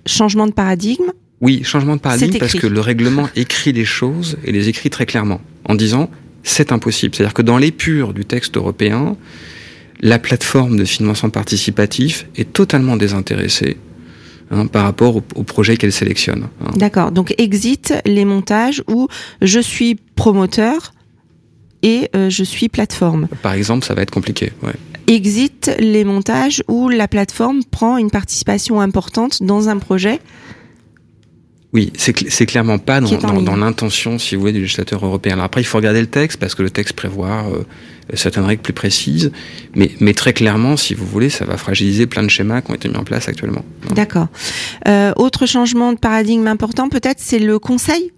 changement 0.07 0.47
de 0.47 0.53
paradigme. 0.53 1.13
Oui, 1.41 1.63
changement 1.65 1.97
de 1.97 2.01
paradigme 2.01 2.39
parce 2.39 2.55
que 2.55 2.67
le 2.67 2.81
règlement 2.81 3.29
écrit 3.37 3.73
les 3.73 3.85
choses 3.85 4.39
et 4.45 4.53
les 4.53 4.69
écrit 4.69 4.91
très 4.91 5.07
clairement 5.07 5.41
en 5.69 5.75
disant 5.75 6.11
c'est 6.43 6.73
impossible. 6.73 7.15
C'est-à-dire 7.15 7.35
que 7.35 7.43
dans 7.43 7.59
l'épure 7.59 8.15
du 8.15 8.25
texte 8.25 8.57
européen, 8.57 9.17
la 10.01 10.19
plateforme 10.19 10.77
de 10.77 10.85
financement 10.85 11.31
participatif 11.31 12.27
est 12.37 12.53
totalement 12.53 12.97
désintéressée 12.97 13.77
hein, 14.51 14.67
par 14.67 14.85
rapport 14.85 15.17
au, 15.17 15.23
au 15.35 15.43
projet 15.43 15.77
qu'elle 15.77 15.93
sélectionne. 15.93 16.49
hein. 16.65 16.71
D'accord. 16.77 17.11
Donc 17.13 17.35
exit 17.39 17.95
les 18.07 18.25
montages 18.25 18.83
où 18.89 19.09
je 19.43 19.61
suis 19.61 19.97
promoteur 20.15 20.93
et 21.83 22.11
euh, 22.17 22.29
je 22.31 22.45
suis 22.45 22.69
plateforme. 22.69 23.29
Par 23.43 23.53
exemple, 23.53 23.85
ça 23.87 23.95
va 23.95 24.03
être 24.03 24.11
compliqué. 24.11 24.53
Ouais. 24.63 24.73
exit 25.07 25.71
les 25.79 26.05
montages 26.05 26.63
où 26.69 26.89
la 26.89 27.07
plateforme 27.09 27.63
prend 27.65 27.99
une 27.99 28.11
participation 28.11 28.81
importante 28.81 29.43
dans 29.43 29.69
un 29.69 29.79
projet. 29.79 30.21
Oui, 31.73 31.93
c'est 31.97 32.17
cl- 32.17 32.29
c'est 32.31 32.47
clairement 32.47 32.79
pas 32.79 33.01
dans, 33.01 33.57
l'intention, 33.57 34.19
si 34.19 34.35
vous 34.35 34.41
voulez, 34.41 34.55
du 34.55 34.61
législateur 34.63 35.05
européen. 35.05 35.35
Alors 35.35 35.45
après, 35.45 35.61
il 35.61 35.65
faut 35.65 35.77
regarder 35.77 36.01
le 36.01 36.07
texte 36.07 36.39
parce 36.41 36.55
que 36.55 36.63
le 36.63 36.71
texte 36.71 36.95
prévoit 36.95 37.45
euh, 37.53 37.63
certaines 38.15 38.45
règles 38.45 38.63
plus 38.63 38.73
précises, 38.73 39.33
mais, 39.75 39.91
mais 40.01 40.15
très 40.15 40.33
clairement, 40.33 40.77
si 40.77 40.95
vous 40.95 41.07
voulez, 41.07 41.31
ça 41.31 41.45
va 41.45 41.57
fragiliser 41.57 42.07
plein 42.07 42.23
de 42.23 42.31
schémas 42.31 42.63
qui 42.63 42.71
ont 42.71 42.75
été 42.75 42.89
mis 42.89 42.97
en 42.97 43.05
place 43.05 43.29
actuellement. 43.29 43.65
D'accord. 43.95 44.29
Euh, 44.87 45.13
autre 45.17 45.47
changement 45.47 45.93
de 45.93 45.99
paradigme 45.99 46.47
important, 46.47 46.89
peut-être, 46.89 47.21
c'est 47.21 47.39
le 47.39 47.59
conseil. 47.59 48.13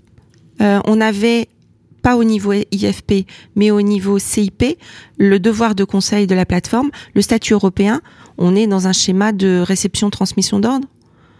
Euh, 0.61 0.81
on 0.87 1.01
avait 1.01 1.49
pas 2.03 2.17
au 2.17 2.25
niveau 2.25 2.53
IFP, 2.53 3.27
mais 3.57 3.71
au 3.71 3.83
niveau 3.83 4.19
CIP, 4.19 4.79
le 5.19 5.39
devoir 5.39 5.75
de 5.75 5.85
conseil 5.85 6.27
de 6.27 6.35
la 6.35 6.47
plateforme, 6.47 6.91
le 7.15 7.23
statut 7.23 7.53
européen. 7.53 8.01
On 8.39 8.57
est 8.57 8.67
dans 8.67 8.87
un 8.87 8.93
schéma 8.93 9.33
de 9.33 9.63
réception-transmission 9.67 10.61
d'ordre. 10.61 10.87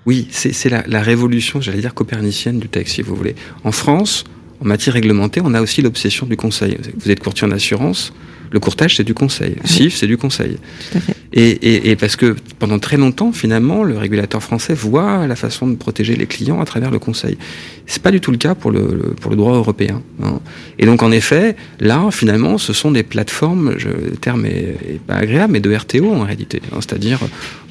Oui, 0.07 0.29
c'est 0.31 0.69
la 0.69 1.03
révolution, 1.03 1.61
j'allais 1.61 1.81
dire, 1.81 1.95
copernicienne 1.95 2.59
du 2.59 2.69
texte, 2.69 2.97
si 2.97 3.03
vous 3.03 3.15
voulez. 3.15 3.35
En 3.65 3.73
France, 3.73 4.25
en 4.61 4.67
matière 4.67 4.95
réglementée, 4.95 5.41
on 5.43 5.55
a 5.55 5.61
aussi 5.63 5.83
l'obsession 5.83 6.27
du 6.27 6.37
conseil. 6.37 6.77
Vous 7.03 7.11
êtes 7.11 7.21
courtier 7.21 7.47
en 7.47 7.51
assurance, 7.51 8.13
le 8.53 8.59
courtage, 8.59 8.97
c'est 8.97 9.05
du 9.05 9.15
conseil. 9.15 9.55
Oui. 9.63 9.69
SIF, 9.71 9.95
c'est 9.97 10.09
du 10.09 10.17
conseil. 10.17 10.57
Tout 10.91 10.99
à 10.99 11.01
fait. 11.01 11.15
Et, 11.33 11.51
et, 11.51 11.91
et 11.91 11.97
parce 11.97 12.17
que 12.17 12.35
pendant 12.59 12.81
très 12.81 12.97
longtemps, 12.97 13.31
finalement, 13.31 13.85
le 13.85 13.97
régulateur 13.97 14.43
français 14.43 14.75
voit 14.75 15.29
la 15.29 15.37
façon 15.37 15.69
de 15.69 15.77
protéger 15.77 16.17
les 16.17 16.27
clients 16.27 16.61
à 16.61 16.65
travers 16.65 16.91
le 16.91 16.99
conseil. 16.99 17.39
C'est 17.87 18.03
pas 18.03 18.11
du 18.11 18.21
tout 18.21 18.33
le 18.33 18.39
cas 18.39 18.57
pour 18.57 18.73
le, 18.73 18.81
le- 18.81 19.15
pour 19.15 19.31
le 19.31 19.37
droit 19.37 19.55
européen. 19.55 20.03
hein. 20.25 20.41
Et 20.81 20.87
donc, 20.87 21.05
en 21.05 21.13
effet, 21.13 21.55
là, 21.79 22.09
finalement, 22.11 22.59
ce 22.59 22.73
sont 22.73 22.91
des 22.91 23.05
plateformes, 23.05 23.75
je, 23.79 23.87
le 23.89 24.17
terme 24.21 24.45
est, 24.47 24.75
est 24.95 25.01
pas 25.07 25.15
agréable, 25.15 25.53
mais 25.53 25.61
de 25.61 25.73
RTO 25.73 26.13
en 26.13 26.25
réalité. 26.25 26.61
hein. 26.73 26.79
C'est-à-dire, 26.81 27.21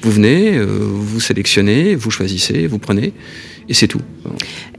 vous 0.02 0.10
venez, 0.10 0.56
euh, 0.56 0.64
vous 0.66 1.20
sélectionnez, 1.20 1.94
vous 1.94 2.10
choisissez, 2.10 2.66
vous 2.66 2.78
prenez, 2.78 3.12
et 3.68 3.74
c'est 3.74 3.86
tout. 3.88 4.00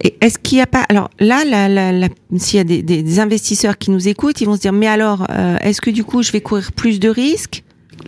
Et 0.03 0.15
est-ce 0.21 0.37
qu'il 0.39 0.57
n'y 0.57 0.61
a 0.61 0.67
pas 0.67 0.83
alors 0.89 1.09
là, 1.19 1.43
la, 1.45 1.67
la, 1.69 1.91
la- 1.91 2.09
s'il 2.37 2.57
y 2.57 2.59
a 2.59 2.63
des, 2.81 3.19
investisseurs 3.19 3.77
qui 3.77 3.91
nous 3.91 4.07
écoutent, 4.07 4.41
ils 4.41 4.45
vont 4.45 4.55
se 4.55 4.61
dire 4.61 4.73
mais 4.73 4.87
alors 4.87 5.27
euh, 5.29 5.57
est-ce 5.61 5.79
que 5.81 5.89
du 5.91 6.03
coup 6.03 6.23
je 6.23 6.31
vais 6.31 6.41
courir 6.41 6.71
plus 6.71 6.99
de 6.99 7.09
risques 7.09 7.63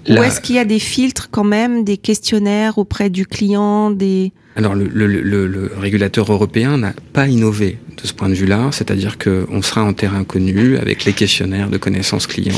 ou 0.09 0.13
Là- 0.13 0.25
est-ce 0.27 0.41
qu'il 0.41 0.55
y 0.55 0.59
a 0.59 0.65
des 0.65 0.79
filtres 0.79 1.29
quand 1.29 1.43
même, 1.43 1.83
des 1.83 1.97
questionnaires 1.97 2.77
auprès 2.79 3.09
du 3.11 3.25
client, 3.27 3.91
des 3.91 4.31
Alors 4.55 4.73
le, 4.73 4.87
le- 4.87 5.05
le- 5.07 5.45
le 5.47 5.71
régulateur 5.77 6.31
européen 6.31 6.77
n'a 6.79 6.93
pas 7.13 7.27
innové 7.27 7.77
de 8.01 8.07
ce 8.07 8.13
point 8.13 8.27
de 8.27 8.33
vue-là, 8.33 8.69
c'est-à-dire 8.71 9.17
qu'on 9.19 9.61
sera 9.61 9.83
en 9.83 9.93
terrain 9.93 10.23
connu 10.23 10.77
avec 10.77 11.05
les 11.05 11.13
questionnaires 11.13 11.69
de 11.69 11.77
connaissances 11.77 12.25
clients 12.27 12.55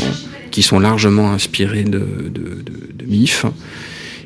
qui 0.51 0.63
sont 0.63 0.79
largement 0.79 1.31
inspirés 1.33 1.83
de, 1.83 2.00
de, 2.00 2.29
de- 2.29 2.93
de 2.93 3.05
MIF. 3.05 3.45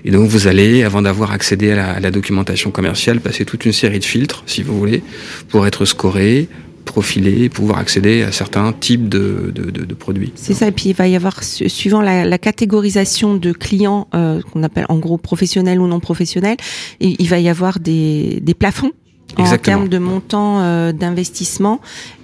Et 0.06 0.12
donc 0.12 0.27
vous 0.29 0.48
allez, 0.48 0.84
avant 0.84 1.01
d'avoir 1.01 1.32
accédé 1.32 1.72
à 1.72 1.75
la, 1.75 1.91
à 1.91 2.00
la, 2.00 2.12
documentation 2.12 2.72
commerciale, 2.72 3.20
passer 3.20 3.46
toute 3.46 3.65
une 3.65 3.74
série 3.74 4.00
de 4.00 4.06
filtres, 4.06 4.44
si 4.46 4.63
vous 4.63 4.77
voulez, 4.77 5.03
pour 5.50 5.68
être 5.68 5.86
scoré, 5.86 6.48
profilé, 6.86 7.50
pouvoir 7.50 7.77
accéder 7.79 8.24
à 8.24 8.32
certains 8.32 8.74
types 8.74 9.08
de, 9.10 9.51
de, 9.53 9.70
de, 9.70 9.86
de 9.86 9.94
produits. 9.94 10.32
C'est 10.36 10.56
ça, 10.56 10.68
et 10.68 10.72
puis 10.72 10.89
il 10.89 10.96
va 10.96 11.08
y 11.08 11.15
avoir, 11.15 11.44
suivant 11.44 12.01
la, 12.01 12.25
la 12.25 12.38
catégorisation 12.38 13.36
de 13.36 13.51
clients, 13.51 14.08
euh, 14.15 14.41
qu'on 14.41 14.63
appelle 14.63 14.86
en 14.89 14.98
gros 14.98 15.18
professionnels 15.18 15.79
ou 15.79 15.88
non 15.88 16.00
professionnels, 16.00 16.58
il 17.00 17.27
va 17.27 17.39
y 17.39 17.50
avoir 17.50 17.79
des, 17.79 18.39
des 18.41 18.53
plafonds 18.56 18.91
Exactement. 19.38 19.75
en 19.75 19.79
termes 19.79 19.89
de 19.89 19.98
montant 20.00 20.62
euh, 20.62 20.91
d'investissement 20.91 21.79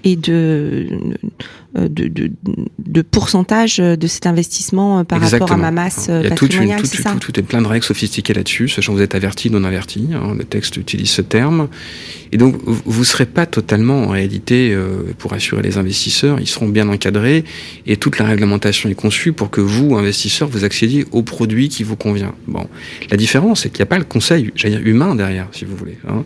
et 0.05 0.15
de, 0.15 0.87
euh, 1.77 1.89
de, 1.89 2.07
de, 2.07 2.31
de, 2.79 3.01
pourcentage 3.01 3.77
de 3.77 4.07
cet 4.07 4.27
investissement 4.27 4.99
euh, 4.99 5.03
par 5.03 5.17
Exactement. 5.17 5.47
rapport 5.47 5.57
à 5.57 5.71
ma 5.71 5.71
masse 5.71 6.05
Il 6.07 6.23
y 6.23 6.27
a 6.27 6.29
patrimoniale, 6.29 6.79
tout, 6.79 6.85
ça 6.85 7.11
tout, 7.11 7.19
tout, 7.19 7.39
est 7.39 7.43
plein 7.43 7.61
de 7.61 7.67
règles 7.67 7.83
sophistiquées 7.83 8.33
là-dessus, 8.33 8.69
sachant 8.69 8.93
que 8.93 8.97
vous 8.97 9.03
êtes 9.03 9.15
averti, 9.15 9.49
non 9.49 9.63
averti. 9.63 10.07
Hein, 10.13 10.35
le 10.37 10.45
texte 10.45 10.77
utilise 10.77 11.09
ce 11.09 11.21
terme. 11.21 11.67
Et 12.31 12.37
donc, 12.37 12.55
vous 12.65 12.99
ne 12.99 13.05
serez 13.05 13.25
pas 13.25 13.45
totalement, 13.45 14.03
en 14.03 14.09
réalité, 14.09 14.71
euh, 14.73 15.13
pour 15.17 15.33
assurer 15.33 15.63
les 15.63 15.77
investisseurs, 15.77 16.39
ils 16.39 16.47
seront 16.47 16.67
bien 16.69 16.87
encadrés 16.87 17.43
et 17.87 17.97
toute 17.97 18.19
la 18.19 18.25
réglementation 18.25 18.89
est 18.89 18.95
conçue 18.95 19.33
pour 19.33 19.49
que 19.49 19.61
vous, 19.61 19.95
investisseurs, 19.95 20.47
vous 20.47 20.63
accédiez 20.63 21.05
au 21.11 21.23
produit 21.23 21.67
qui 21.67 21.83
vous 21.83 21.95
convient. 21.95 22.35
Bon, 22.47 22.67
la 23.09 23.17
différence, 23.17 23.63
c'est 23.63 23.69
qu'il 23.69 23.79
n'y 23.79 23.83
a 23.83 23.87
pas 23.87 23.97
le 23.97 24.05
conseil, 24.05 24.51
j'allais 24.55 24.77
dire 24.77 24.85
humain 24.87 25.15
derrière, 25.15 25.47
si 25.51 25.65
vous 25.65 25.75
voulez. 25.75 25.97
Hein. 26.07 26.23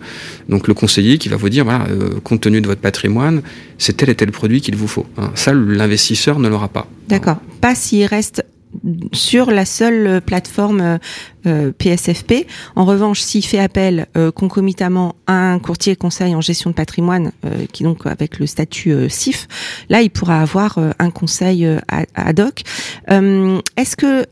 Donc, 0.49 0.67
le 0.67 0.73
conseiller 0.73 1.17
qui 1.17 1.29
va 1.29 1.37
vous 1.37 1.49
dire, 1.49 1.63
voilà, 1.63 1.87
euh, 1.89 2.19
compte 2.23 2.41
tenu 2.41 2.61
de 2.61 2.67
votre 2.67 2.81
patrimoine, 2.81 3.41
c'est 3.79 3.97
tel 3.97 4.09
et 4.09 4.15
tel 4.15 4.31
produit 4.31 4.61
qu'il 4.61 4.75
vous 4.75 4.87
faut. 4.87 5.07
Hein. 5.17 5.31
Ça, 5.33 5.53
l'investisseur 5.53 6.39
ne 6.39 6.47
l'aura 6.47 6.67
pas. 6.67 6.87
D'accord. 7.07 7.37
Pas 7.61 7.73
s'il 7.73 8.05
reste 8.05 8.45
sur 9.13 9.49
la 9.49 9.65
seule 9.65 10.21
plateforme 10.21 10.99
euh, 11.45 11.71
PSFP. 11.71 12.45
En 12.75 12.83
revanche, 12.83 13.21
s'il 13.21 13.45
fait 13.45 13.59
appel 13.59 14.07
euh, 14.17 14.29
concomitamment 14.29 15.15
à 15.25 15.53
un 15.53 15.59
courtier 15.59 15.95
conseil 15.95 16.35
en 16.35 16.41
gestion 16.41 16.69
de 16.69 16.75
patrimoine, 16.75 17.31
euh, 17.45 17.65
qui 17.71 17.83
donc 17.83 18.05
avec 18.05 18.39
le 18.39 18.45
statut 18.45 19.09
CIF, 19.09 19.47
là, 19.87 20.01
il 20.01 20.09
pourra 20.09 20.41
avoir 20.41 20.77
un 20.99 21.11
conseil 21.11 21.67
ad 21.87 22.39
hoc. 22.39 22.63
Est-ce 23.07 23.95
que 23.95 24.25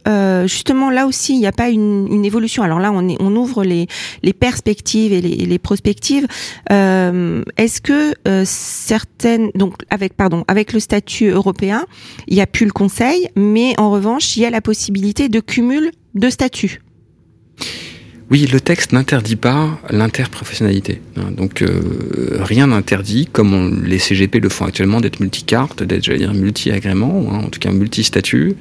justement 0.47 0.89
là 0.89 1.07
aussi, 1.07 1.33
il 1.33 1.39
n'y 1.39 1.47
a 1.47 1.51
pas 1.51 1.69
une, 1.69 2.25
évolution? 2.25 2.63
Alors 2.63 2.79
là, 2.79 2.91
on, 2.91 3.35
ouvre 3.35 3.63
les, 3.63 3.87
les 4.23 4.33
perspectives 4.33 5.13
et 5.13 5.21
les, 5.21 5.45
les 5.45 5.59
prospectives. 5.59 6.27
Est-ce 6.69 7.81
que 7.81 8.13
certaines, 8.45 9.49
donc 9.55 9.75
avec 9.89 10.13
pardon, 10.13 10.43
avec 10.47 10.73
le 10.73 10.79
statut 10.79 11.29
européen, 11.29 11.85
il 12.27 12.35
n'y 12.35 12.41
a 12.41 12.47
plus 12.47 12.65
le 12.65 12.71
conseil, 12.71 13.29
mais 13.35 13.73
en 13.79 13.91
revanche, 13.91 14.35
il 14.35 14.41
y 14.41 14.45
a 14.45 14.49
la 14.49 14.61
possibilité 14.61 15.29
de 15.29 15.39
cumul 15.39 15.91
de 16.15 16.29
statuts? 16.29 16.81
Oui, 18.29 18.45
le 18.45 18.59
texte 18.59 18.91
n'interdit 18.91 19.37
pas 19.37 19.79
l'interprofessionnalité. 19.89 21.01
Donc 21.31 21.61
euh, 21.61 22.39
rien 22.39 22.67
n'interdit, 22.67 23.25
comme 23.25 23.85
les 23.85 23.99
CGP 23.99 24.39
le 24.39 24.49
font 24.49 24.65
actuellement, 24.65 24.99
d'être 24.99 25.21
multicarte, 25.21 25.81
d'être, 25.83 26.03
j'allais 26.03 26.19
dire, 26.19 26.33
multi-agrément, 26.33 27.25
hein, 27.31 27.43
en 27.45 27.49
tout 27.49 27.59
cas 27.59 27.71
multi-statut, 27.71 28.55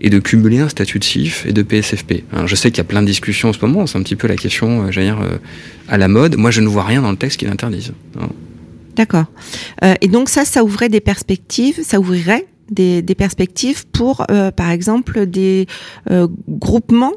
et 0.00 0.10
de 0.10 0.18
cumuler 0.20 0.60
un 0.60 0.68
statut 0.68 1.00
de 1.00 1.04
CIF 1.04 1.44
et 1.44 1.52
de 1.52 1.62
PSFP. 1.62 2.22
Alors, 2.32 2.46
je 2.46 2.54
sais 2.54 2.70
qu'il 2.70 2.78
y 2.78 2.82
a 2.82 2.84
plein 2.84 3.02
de 3.02 3.06
discussions 3.06 3.48
en 3.48 3.52
ce 3.52 3.58
moment, 3.64 3.86
c'est 3.88 3.98
un 3.98 4.02
petit 4.02 4.16
peu 4.16 4.28
la 4.28 4.36
question, 4.36 4.86
euh, 4.86 4.90
dire, 4.90 5.20
euh, 5.20 5.38
à 5.88 5.98
la 5.98 6.06
mode. 6.06 6.36
Moi, 6.36 6.52
je 6.52 6.60
ne 6.60 6.68
vois 6.68 6.84
rien 6.84 7.02
dans 7.02 7.10
le 7.10 7.16
texte 7.16 7.40
qui 7.40 7.46
l'interdise. 7.46 7.92
Hein. 8.20 8.28
D'accord. 8.94 9.24
Et 10.00 10.06
donc 10.06 10.28
ça, 10.28 10.44
ça 10.44 10.62
ouvrait 10.62 10.88
des 10.88 11.00
perspectives, 11.00 11.80
ça 11.82 11.98
ouvrirait 11.98 12.46
des, 12.70 13.02
perspectives 13.18 13.84
pour, 13.88 14.24
par 14.28 14.70
exemple, 14.70 15.26
des 15.26 15.66
groupements 16.48 17.14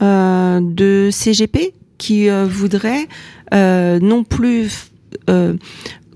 de 0.00 1.10
CGP 1.12 1.72
qui 1.98 2.30
euh, 2.30 2.46
voudraient 2.46 3.08
euh, 3.52 3.98
non 4.00 4.24
plus 4.24 4.90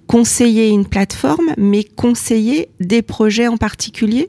conseiller 0.07 0.69
une 0.69 0.87
plateforme, 0.87 1.55
mais 1.57 1.85
conseiller 1.85 2.69
des 2.81 3.01
projets 3.01 3.49
en 3.49 3.57
particulier? 3.57 4.29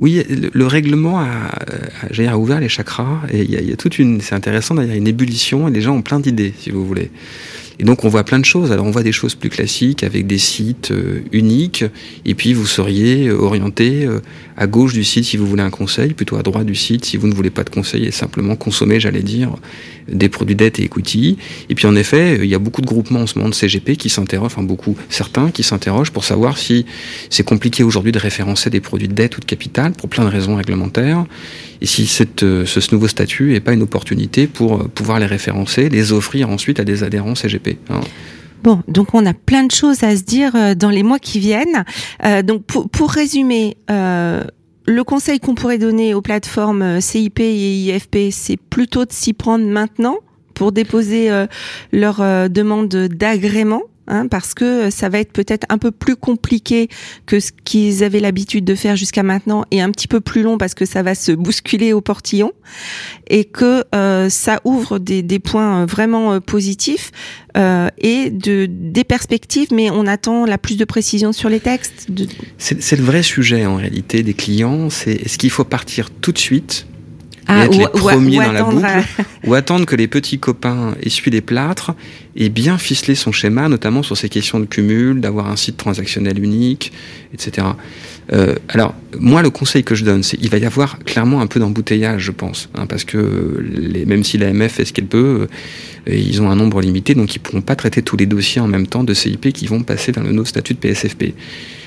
Oui, 0.00 0.22
le, 0.28 0.50
le 0.52 0.66
règlement 0.66 1.20
a, 1.20 2.36
ouvert 2.36 2.60
les 2.60 2.68
chakras 2.68 3.22
et 3.32 3.42
il 3.42 3.50
y 3.50 3.72
a, 3.72 3.76
toute 3.76 3.98
une, 3.98 4.20
c'est 4.20 4.34
intéressant, 4.34 4.76
a 4.76 4.84
une 4.84 5.06
ébullition 5.06 5.68
et 5.68 5.70
les 5.70 5.80
gens 5.80 5.94
ont 5.94 6.02
plein 6.02 6.20
d'idées, 6.20 6.52
si 6.58 6.70
vous 6.70 6.84
voulez. 6.84 7.10
Et 7.78 7.84
donc 7.84 8.04
on 8.04 8.08
voit 8.08 8.24
plein 8.24 8.38
de 8.38 8.44
choses. 8.44 8.72
Alors 8.72 8.86
on 8.86 8.90
voit 8.90 9.02
des 9.02 9.12
choses 9.12 9.34
plus 9.34 9.50
classiques 9.50 10.02
avec 10.02 10.26
des 10.26 10.38
sites 10.38 10.90
euh, 10.90 11.20
uniques, 11.32 11.84
et 12.24 12.34
puis 12.34 12.52
vous 12.52 12.66
seriez 12.66 13.30
orienté 13.30 14.06
euh, 14.06 14.20
à 14.56 14.66
gauche 14.66 14.92
du 14.92 15.04
site 15.04 15.24
si 15.24 15.36
vous 15.36 15.46
voulez 15.46 15.62
un 15.62 15.70
conseil, 15.70 16.14
plutôt 16.14 16.36
à 16.36 16.42
droite 16.42 16.66
du 16.66 16.74
site 16.74 17.04
si 17.04 17.16
vous 17.16 17.26
ne 17.26 17.34
voulez 17.34 17.50
pas 17.50 17.64
de 17.64 17.70
conseil 17.70 18.04
et 18.06 18.10
simplement 18.10 18.56
consommer, 18.56 19.00
j'allais 19.00 19.22
dire, 19.22 19.54
des 20.08 20.28
produits 20.28 20.54
dette 20.54 20.78
et 20.78 20.84
equity. 20.84 21.36
Et 21.68 21.74
puis 21.74 21.86
en 21.86 21.96
effet, 21.96 22.38
il 22.42 22.46
y 22.46 22.54
a 22.54 22.58
beaucoup 22.58 22.80
de 22.80 22.86
groupements 22.86 23.20
en 23.20 23.26
ce 23.26 23.38
moment 23.38 23.50
de 23.50 23.54
CGP 23.54 23.96
qui 23.96 24.08
s'interrogent, 24.08 24.52
enfin 24.52 24.62
beaucoup, 24.62 24.96
certains 25.08 25.50
qui 25.50 25.62
s'interrogent 25.62 26.10
pour 26.10 26.24
savoir 26.24 26.58
si 26.58 26.86
c'est 27.30 27.44
compliqué 27.44 27.82
aujourd'hui 27.82 28.12
de 28.12 28.18
référencer 28.18 28.70
des 28.70 28.80
produits 28.80 29.08
de 29.08 29.14
dette 29.14 29.36
ou 29.36 29.40
de 29.40 29.46
capital 29.46 29.92
pour 29.92 30.08
plein 30.08 30.24
de 30.24 30.30
raisons 30.30 30.56
réglementaires 30.56 31.26
et 31.80 31.86
si 31.86 32.06
cette, 32.06 32.40
ce, 32.40 32.94
nouveau 32.94 33.08
statut 33.08 33.52
n'est 33.52 33.60
pas 33.60 33.72
une 33.72 33.82
opportunité 33.82 34.46
pour 34.46 34.88
pouvoir 34.88 35.18
les 35.18 35.26
référencer, 35.26 35.88
les 35.88 36.12
offrir 36.12 36.48
ensuite 36.48 36.80
à 36.80 36.84
des 36.84 37.02
adhérents 37.02 37.34
CGP. 37.34 37.78
Hein. 37.90 38.00
Bon, 38.62 38.82
donc 38.88 39.14
on 39.14 39.24
a 39.26 39.34
plein 39.34 39.64
de 39.64 39.70
choses 39.70 40.02
à 40.02 40.16
se 40.16 40.22
dire 40.22 40.76
dans 40.76 40.90
les 40.90 41.02
mois 41.02 41.18
qui 41.18 41.38
viennent. 41.38 41.84
Euh, 42.24 42.42
donc 42.42 42.64
pour, 42.64 42.88
pour 42.88 43.10
résumer, 43.10 43.76
euh, 43.90 44.42
le 44.86 45.04
conseil 45.04 45.40
qu'on 45.40 45.54
pourrait 45.54 45.78
donner 45.78 46.14
aux 46.14 46.22
plateformes 46.22 47.00
CIP 47.00 47.40
et 47.40 47.74
IFP, 47.76 48.30
c'est 48.30 48.56
plutôt 48.56 49.04
de 49.04 49.12
s'y 49.12 49.32
prendre 49.32 49.64
maintenant 49.64 50.18
pour 50.54 50.72
déposer 50.72 51.30
euh, 51.30 51.46
leur 51.92 52.18
demande 52.48 52.88
d'agrément 52.88 53.82
Hein, 54.08 54.28
parce 54.28 54.54
que 54.54 54.90
ça 54.90 55.08
va 55.08 55.18
être 55.18 55.32
peut-être 55.32 55.66
un 55.68 55.78
peu 55.78 55.90
plus 55.90 56.14
compliqué 56.14 56.88
que 57.26 57.40
ce 57.40 57.50
qu'ils 57.64 58.04
avaient 58.04 58.20
l'habitude 58.20 58.64
de 58.64 58.74
faire 58.74 58.94
jusqu'à 58.94 59.24
maintenant 59.24 59.64
et 59.72 59.80
un 59.80 59.90
petit 59.90 60.06
peu 60.06 60.20
plus 60.20 60.42
long 60.42 60.58
parce 60.58 60.74
que 60.74 60.84
ça 60.84 61.02
va 61.02 61.14
se 61.14 61.32
bousculer 61.32 61.92
au 61.92 62.00
portillon 62.00 62.52
et 63.28 63.44
que 63.44 63.84
euh, 63.94 64.28
ça 64.28 64.60
ouvre 64.64 64.98
des, 64.98 65.24
points 65.38 65.86
vraiment 65.86 66.40
positifs 66.40 67.10
euh, 67.56 67.88
et 67.98 68.30
de, 68.30 68.66
des 68.70 69.04
perspectives, 69.04 69.68
mais 69.72 69.90
on 69.90 70.06
attend 70.06 70.44
la 70.44 70.58
plus 70.58 70.76
de 70.76 70.84
précision 70.84 71.32
sur 71.32 71.48
les 71.48 71.60
textes. 71.60 72.06
C'est 72.58 72.96
le 72.96 73.04
vrai 73.04 73.22
sujet 73.22 73.66
en 73.66 73.76
réalité 73.76 74.22
des 74.22 74.34
clients, 74.34 74.88
c'est 74.88 75.12
est-ce 75.12 75.36
qu'il 75.36 75.50
faut 75.50 75.64
partir 75.64 76.10
tout 76.10 76.32
de 76.32 76.38
suite 76.38 76.86
ah, 77.48 77.64
être 77.64 77.76
ou, 77.76 77.80
les 77.80 77.86
premiers 77.88 78.38
ou, 78.38 78.42
ou 78.42 78.44
dans 78.44 78.52
la 78.52 78.60
attendre, 78.60 78.80
boucle, 78.80 79.24
ou 79.44 79.54
attendre 79.54 79.86
que 79.86 79.96
les 79.96 80.08
petits 80.08 80.38
copains 80.38 80.94
essuient 81.02 81.30
les 81.30 81.40
plâtres 81.40 81.94
et 82.34 82.48
bien 82.48 82.76
ficeler 82.76 83.14
son 83.14 83.32
schéma, 83.32 83.68
notamment 83.68 84.02
sur 84.02 84.16
ces 84.16 84.28
questions 84.28 84.60
de 84.60 84.66
cumul, 84.66 85.20
d'avoir 85.20 85.48
un 85.48 85.56
site 85.56 85.76
transactionnel 85.76 86.42
unique, 86.42 86.92
etc. 87.32 87.68
Euh, 88.32 88.54
alors, 88.68 88.94
moi, 89.18 89.42
le 89.42 89.50
conseil 89.50 89.84
que 89.84 89.94
je 89.94 90.04
donne, 90.04 90.22
c'est 90.22 90.36
il 90.40 90.50
va 90.50 90.58
y 90.58 90.66
avoir 90.66 90.98
clairement 91.00 91.40
un 91.40 91.46
peu 91.46 91.60
d'embouteillage, 91.60 92.22
je 92.22 92.32
pense, 92.32 92.68
hein, 92.74 92.86
parce 92.86 93.04
que 93.04 93.58
les, 93.60 94.04
même 94.04 94.24
si 94.24 94.38
l'AMF 94.38 94.72
fait 94.72 94.84
ce 94.84 94.92
qu'elle 94.92 95.06
peut, 95.06 95.46
euh, 96.08 96.14
ils 96.14 96.42
ont 96.42 96.50
un 96.50 96.56
nombre 96.56 96.80
limité, 96.80 97.14
donc 97.14 97.34
ils 97.34 97.38
pourront 97.38 97.62
pas 97.62 97.76
traiter 97.76 98.02
tous 98.02 98.16
les 98.16 98.26
dossiers 98.26 98.60
en 98.60 98.68
même 98.68 98.86
temps 98.86 99.04
de 99.04 99.14
CIP 99.14 99.52
qui 99.52 99.66
vont 99.66 99.82
passer 99.82 100.12
dans 100.12 100.22
le 100.22 100.32
nouveau 100.32 100.46
statut 100.46 100.74
de 100.74 100.78
PSFP. 100.78 101.34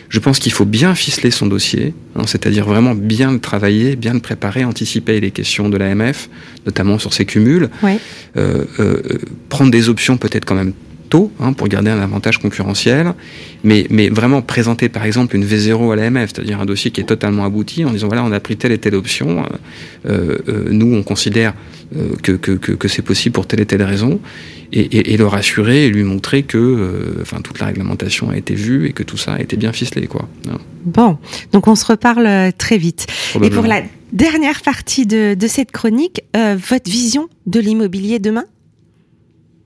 Je 0.10 0.20
pense 0.20 0.40
qu'il 0.40 0.52
faut 0.52 0.66
bien 0.66 0.96
ficeler 0.96 1.30
son 1.30 1.46
dossier, 1.46 1.94
hein, 2.16 2.24
c'est-à-dire 2.26 2.66
vraiment 2.66 2.96
bien 2.96 3.32
le 3.32 3.40
travailler, 3.40 3.96
bien 3.96 4.14
le 4.14 4.20
préparer, 4.20 4.66
anticiper 4.66 5.20
les 5.20 5.30
questions 5.30 5.70
de 5.70 5.78
l'AMF, 5.78 6.30
notamment 6.66 6.98
sur 6.98 7.14
ses 7.14 7.26
cumuls, 7.26 7.70
ouais. 7.84 8.00
euh, 8.36 8.66
euh, 8.80 9.02
prendre 9.50 9.70
des 9.70 9.88
options 9.88 10.18
peut-être 10.18 10.46
quand 10.46 10.56
même 10.56 10.74
tôt 11.10 11.32
hein, 11.40 11.54
pour 11.54 11.68
garder 11.68 11.92
un 11.92 12.00
avantage 12.00 12.38
concurrentiel, 12.38 13.14
mais, 13.64 13.88
mais 13.90 14.10
vraiment 14.10 14.42
présenter 14.42 14.90
par 14.90 15.04
exemple 15.06 15.36
une 15.36 15.46
V0 15.46 15.92
à 15.92 15.96
l'AMF, 15.96 16.32
c'est-à-dire 16.34 16.60
un 16.62 16.66
dossier 16.66 16.92
qui 16.92 17.02
est 17.02 17.06
totalement 17.06 17.46
abouti 17.46 17.86
en 17.86 17.92
disant 17.92 18.08
voilà 18.08 18.24
on 18.24 18.32
a 18.32 18.40
pris 18.40 18.58
telle 18.58 18.72
et 18.72 18.78
telle 18.78 18.96
option, 18.96 19.44
euh, 20.08 20.38
nous 20.70 20.94
on 20.94 21.04
considère 21.04 21.54
que, 22.22 22.34
que, 22.34 22.52
que, 22.52 22.72
que 22.72 22.88
c'est 22.88 23.02
possible 23.02 23.34
pour 23.34 23.48
telle 23.48 23.62
et 23.62 23.66
telle 23.66 23.82
raison, 23.82 24.20
et, 24.72 24.82
et, 24.82 25.14
et, 25.14 25.18
le 25.18 25.26
rassurer 25.26 25.86
et 25.86 25.90
lui 25.90 26.04
montrer 26.04 26.44
que 26.44 26.58
euh, 26.58 27.22
enfin 27.22 27.42
toute 27.42 27.60
la 27.60 27.66
réglementation 27.66 28.30
a 28.30 28.38
été 28.38 28.54
vue 28.54 28.88
et 28.88 28.94
que 28.94 29.02
tout 29.02 29.18
ça 29.18 29.34
a 29.34 29.40
été 29.40 29.58
bien 29.58 29.74
ficelé 29.74 30.06
quoi. 30.06 30.30
Bon, 30.86 31.18
donc 31.52 31.68
on 31.68 31.76
se 31.76 31.86
reparle 31.86 32.54
très 32.58 32.78
vite. 32.78 33.08
Et 33.42 33.50
pour 33.50 33.66
la 33.66 33.82
dernière 34.14 34.62
partie 34.62 35.06
de, 35.06 35.34
de 35.34 35.48
cette 35.48 35.72
chronique, 35.72 36.22
euh, 36.36 36.58
votre 36.70 36.90
vision 36.90 37.30
de 37.46 37.60
l'immobilier 37.60 38.20
demain? 38.20 38.46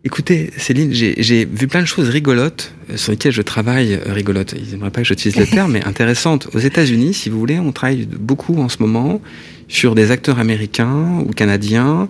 Écoutez, 0.06 0.52
Céline, 0.58 0.92
j'ai 0.92 1.46
vu 1.46 1.70
plein 1.70 1.80
de 1.80 1.86
choses 1.86 2.10
rigolotes 2.10 2.74
sur 2.98 3.14
lesquelles 3.14 3.32
je 3.32 3.42
travaille. 3.42 3.94
Euh, 3.94 4.12
rigolotes, 4.12 4.54
ils 4.58 4.72
n'aimeraient 4.72 4.92
pas 4.92 5.00
que 5.00 5.08
j'utilise 5.08 5.38
le 5.38 5.48
terme, 5.48 5.72
mais 5.72 5.86
intéressantes. 5.86 6.50
Aux 6.54 6.60
États-Unis, 6.60 7.14
si 7.14 7.30
vous 7.30 7.40
voulez, 7.40 7.58
on 7.58 7.72
travaille 7.72 8.06
beaucoup 8.06 8.60
en 8.60 8.68
ce 8.68 8.80
moment 8.82 9.22
sur 9.70 9.96
des 9.96 10.12
acteurs 10.12 10.40
américains 10.40 11.24
ou 11.26 11.32
canadiens 11.32 12.10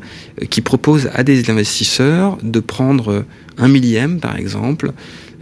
qui 0.49 0.61
proposent 0.61 1.11
à 1.13 1.23
des 1.23 1.51
investisseurs 1.51 2.39
de 2.41 2.59
prendre 2.59 3.25
un 3.59 3.67
millième, 3.67 4.19
par 4.19 4.37
exemple, 4.37 4.91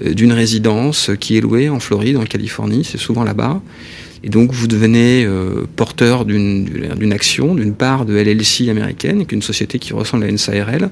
d'une 0.05 0.33
résidence 0.33 1.09
qui 1.21 1.37
est 1.37 1.41
louée 1.41 1.69
en 1.69 1.79
Floride, 1.79 2.17
en 2.17 2.25
Californie, 2.25 2.83
c'est 2.83 2.97
souvent 2.97 3.23
là-bas, 3.23 3.61
Et 4.23 4.29
donc 4.29 4.51
vous 4.51 4.67
devenez 4.67 5.23
euh, 5.23 5.65
porteur 5.77 6.25
d'une 6.25 7.13
action, 7.13 7.55
d'une 7.55 7.73
part 7.73 8.05
de 8.05 8.13
LLC 8.13 8.69
américaine, 8.69 9.25
qui 9.25 9.35
est 9.35 9.37
une 9.37 9.41
société 9.41 9.79
qui 9.79 9.93
ressemble 9.93 10.25
à 10.25 10.27
une 10.27 10.37
SARL. 10.37 10.89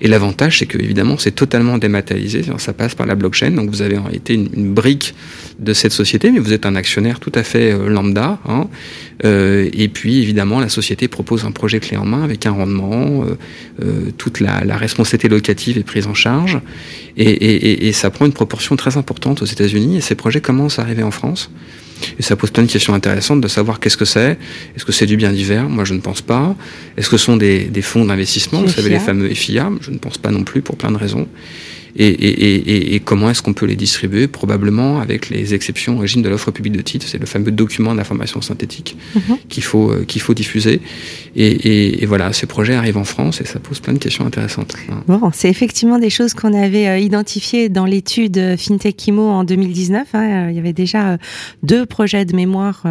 Et 0.00 0.08
l'avantage, 0.08 0.58
c'est 0.58 0.66
que 0.66 0.78
évidemment, 0.78 1.18
c'est 1.18 1.32
totalement 1.32 1.78
dématérialisé. 1.78 2.42
Ça 2.58 2.72
passe 2.72 2.94
par 2.94 3.06
la 3.06 3.14
blockchain. 3.14 3.50
Donc, 3.50 3.70
vous 3.70 3.82
avez 3.82 3.98
réalité 3.98 4.34
une, 4.34 4.74
brique 4.74 5.14
de 5.58 5.72
cette 5.72 5.92
société, 5.92 6.30
mais 6.30 6.40
vous 6.40 6.52
êtes 6.52 6.66
un 6.66 6.74
actionnaire 6.74 7.20
tout 7.20 7.32
à 7.34 7.42
fait 7.42 7.72
euh, 7.72 7.88
lambda. 7.88 8.38
Hein. 8.46 8.68
Euh, 9.24 9.68
et 9.72 9.88
puis, 9.88 10.20
évidemment, 10.20 10.60
la 10.60 10.68
société 10.68 11.08
propose 11.08 11.44
un 11.44 11.52
projet 11.52 11.80
clé 11.80 11.96
en 11.96 12.04
main 12.04 12.22
avec 12.24 12.46
un 12.46 12.52
rendement. 12.52 13.24
Euh, 13.80 14.10
toute 14.18 14.40
la, 14.40 14.64
la, 14.64 14.76
responsabilité 14.76 15.28
locative 15.28 15.78
est 15.78 15.84
prise 15.84 16.06
en 16.06 16.14
charge. 16.14 16.60
Et, 17.16 17.30
et, 17.30 17.86
et 17.88 17.92
ça 17.92 18.10
prend 18.10 18.26
une 18.26 18.32
proportion 18.32 18.76
très 18.76 18.96
importante 18.96 19.42
aux 19.42 19.46
États-Unis. 19.46 19.98
Et 19.98 20.00
ces 20.00 20.14
projets 20.14 20.40
commencent 20.40 20.78
à 20.78 20.82
arriver 20.82 21.02
en 21.02 21.10
France. 21.10 21.50
Et 22.18 22.22
ça 22.22 22.36
pose 22.36 22.50
plein 22.50 22.64
de 22.64 22.70
questions 22.70 22.94
intéressantes 22.94 23.40
de 23.40 23.48
savoir 23.48 23.80
qu'est-ce 23.80 23.96
que 23.96 24.04
c'est. 24.04 24.38
Est-ce 24.76 24.84
que 24.84 24.92
c'est 24.92 25.06
du 25.06 25.16
bien 25.16 25.32
divers? 25.32 25.68
Moi, 25.68 25.84
je 25.84 25.94
ne 25.94 26.00
pense 26.00 26.22
pas. 26.22 26.54
Est-ce 26.96 27.08
que 27.08 27.16
ce 27.16 27.24
sont 27.24 27.36
des, 27.36 27.64
des 27.64 27.82
fonds 27.82 28.04
d'investissement? 28.04 28.62
Vous 28.62 28.68
savez, 28.68 28.90
les 28.90 28.98
fameux 28.98 29.28
FIA 29.28 29.70
Je 29.80 29.90
ne 29.90 29.98
pense 29.98 30.18
pas 30.18 30.30
non 30.30 30.44
plus 30.44 30.62
pour 30.62 30.76
plein 30.76 30.90
de 30.90 30.96
raisons 30.96 31.26
et, 31.96 32.06
et, 32.06 32.54
et, 32.54 32.94
et 32.94 33.00
comment 33.00 33.30
est-ce 33.30 33.42
qu'on 33.42 33.52
peut 33.54 33.66
les 33.66 33.76
distribuer 33.76 34.26
Probablement 34.26 35.00
avec 35.00 35.30
les 35.30 35.54
exceptions 35.54 35.96
au 35.96 36.00
régime 36.00 36.22
de 36.22 36.28
l'offre 36.28 36.50
publique 36.50 36.76
de 36.76 36.82
titres. 36.82 37.06
C'est 37.06 37.18
le 37.18 37.26
fameux 37.26 37.50
document 37.50 37.94
d'information 37.94 38.40
synthétique 38.40 38.96
mhm. 39.14 39.38
qu'il 39.48 39.62
faut, 39.62 39.90
euh, 39.90 40.04
qu'il 40.04 40.20
faut 40.20 40.34
diffuser. 40.34 40.80
Et, 41.36 42.04
voilà, 42.06 42.32
ces 42.32 42.46
projets 42.46 42.74
arrivent 42.74 42.96
en 42.96 43.04
France 43.04 43.40
et 43.40 43.44
ça 43.44 43.58
pose 43.58 43.80
plein 43.80 43.92
de 43.92 43.98
questions 43.98 44.26
intéressantes. 44.26 44.74
Bon, 45.08 45.30
c'est 45.32 45.48
effectivement 45.48 45.98
des 45.98 46.10
choses 46.10 46.34
qu'on 46.34 46.54
avait 46.54 46.88
euh, 46.88 46.98
identifiées 46.98 47.68
dans 47.68 47.86
l'étude 47.86 48.38
euh, 48.38 48.56
FinTech 48.56 49.06
IMO 49.08 49.28
en 49.28 49.44
2019. 49.44 50.08
Hein. 50.14 50.50
Il 50.50 50.56
y 50.56 50.58
avait 50.58 50.72
déjà 50.72 51.18
deux 51.62 51.86
projets 51.86 52.24
de 52.24 52.34
mémoire 52.36 52.84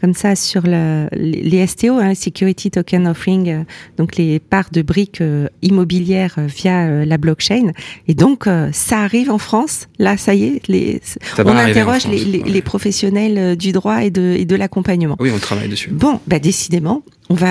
comme 0.00 0.14
ça 0.14 0.34
sur 0.36 0.62
le, 0.64 1.08
les 1.12 1.66
STO, 1.66 1.98
hein, 1.98 2.14
Security 2.14 2.70
Token 2.70 3.06
Offering, 3.06 3.64
donc 3.96 4.16
les 4.16 4.38
parts 4.38 4.70
de 4.72 4.82
briques 4.82 5.22
immobilières 5.62 6.36
via 6.46 7.04
la 7.04 7.18
blockchain. 7.18 7.72
Et 8.08 8.14
donc, 8.14 8.41
euh, 8.46 8.68
ça 8.72 9.00
arrive 9.00 9.30
en 9.30 9.38
France. 9.38 9.88
Là, 9.98 10.16
ça 10.16 10.34
y 10.34 10.44
est, 10.44 10.68
les, 10.68 11.00
on 11.38 11.48
interroge 11.48 12.06
les, 12.06 12.62
professionnels 12.62 13.38
euh, 13.38 13.56
du 13.56 13.72
droit 13.72 14.04
et 14.04 14.10
de, 14.10 14.36
et 14.38 14.44
de 14.44 14.56
l'accompagnement. 14.56 15.16
Oui, 15.20 15.30
on 15.34 15.38
travaille 15.38 15.68
dessus. 15.68 15.90
Bon, 15.90 16.20
bah 16.26 16.38
décidément, 16.38 17.02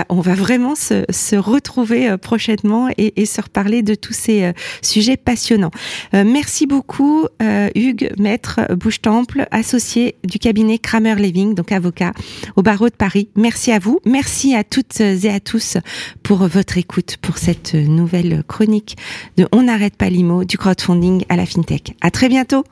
on 0.10 0.22
va, 0.22 0.36
vraiment 0.36 0.76
se, 0.76 1.36
retrouver 1.36 2.10
euh, 2.10 2.18
prochainement 2.18 2.90
et, 2.98 3.26
se 3.26 3.42
reparler 3.42 3.82
de 3.82 3.96
tous 3.96 4.14
ces 4.14 4.52
sujets 4.82 5.18
passionnants. 5.18 5.72
merci 6.14 6.66
beaucoup, 6.66 7.28
Hugues, 7.76 8.12
maître 8.18 8.60
Bouche-Temple, 8.76 9.48
associé 9.52 10.16
du 10.24 10.40
cabinet 10.40 10.80
Kramer 10.80 11.16
Leving, 11.16 11.56
donc 11.56 11.72
avocat 11.72 12.12
au 12.56 12.62
barreau 12.62 12.90
de 12.90 12.96
Paris. 12.96 13.30
Merci 13.36 13.72
à 13.72 13.80
vous. 13.80 14.00
Merci 14.06 14.56
à 14.56 14.64
toutes 14.64 15.00
et 15.00 15.30
à 15.30 15.40
tous 15.40 15.78
pour 16.24 16.48
votre 16.48 16.78
écoute 16.78 17.18
pour 17.22 17.38
cette 17.38 17.74
nouvelle 17.74 18.44
chronique 18.48 18.98
de 19.38 19.48
On 19.52 19.64
n'arrête 19.64 19.96
pas 19.96 20.10
l'IMO 20.10 20.44
du 20.44 20.58
crowd 20.58 20.82
funding 20.82 21.24
à 21.30 21.36
la 21.36 21.46
FinTech. 21.46 21.96
À 22.02 22.12
très 22.12 22.28
bientôt. 22.28 22.64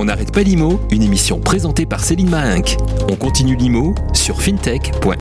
On 0.00 0.04
n'arrête 0.04 0.32
pas 0.32 0.42
l'IMO, 0.42 0.78
une 0.92 1.02
émission 1.02 1.40
présentée 1.40 1.84
par 1.84 2.04
Céline 2.04 2.30
Mahinck. 2.30 2.76
On 3.10 3.16
continue 3.16 3.56
l'IMO 3.56 3.96
sur 4.12 4.40
fintech.fr. 4.40 5.16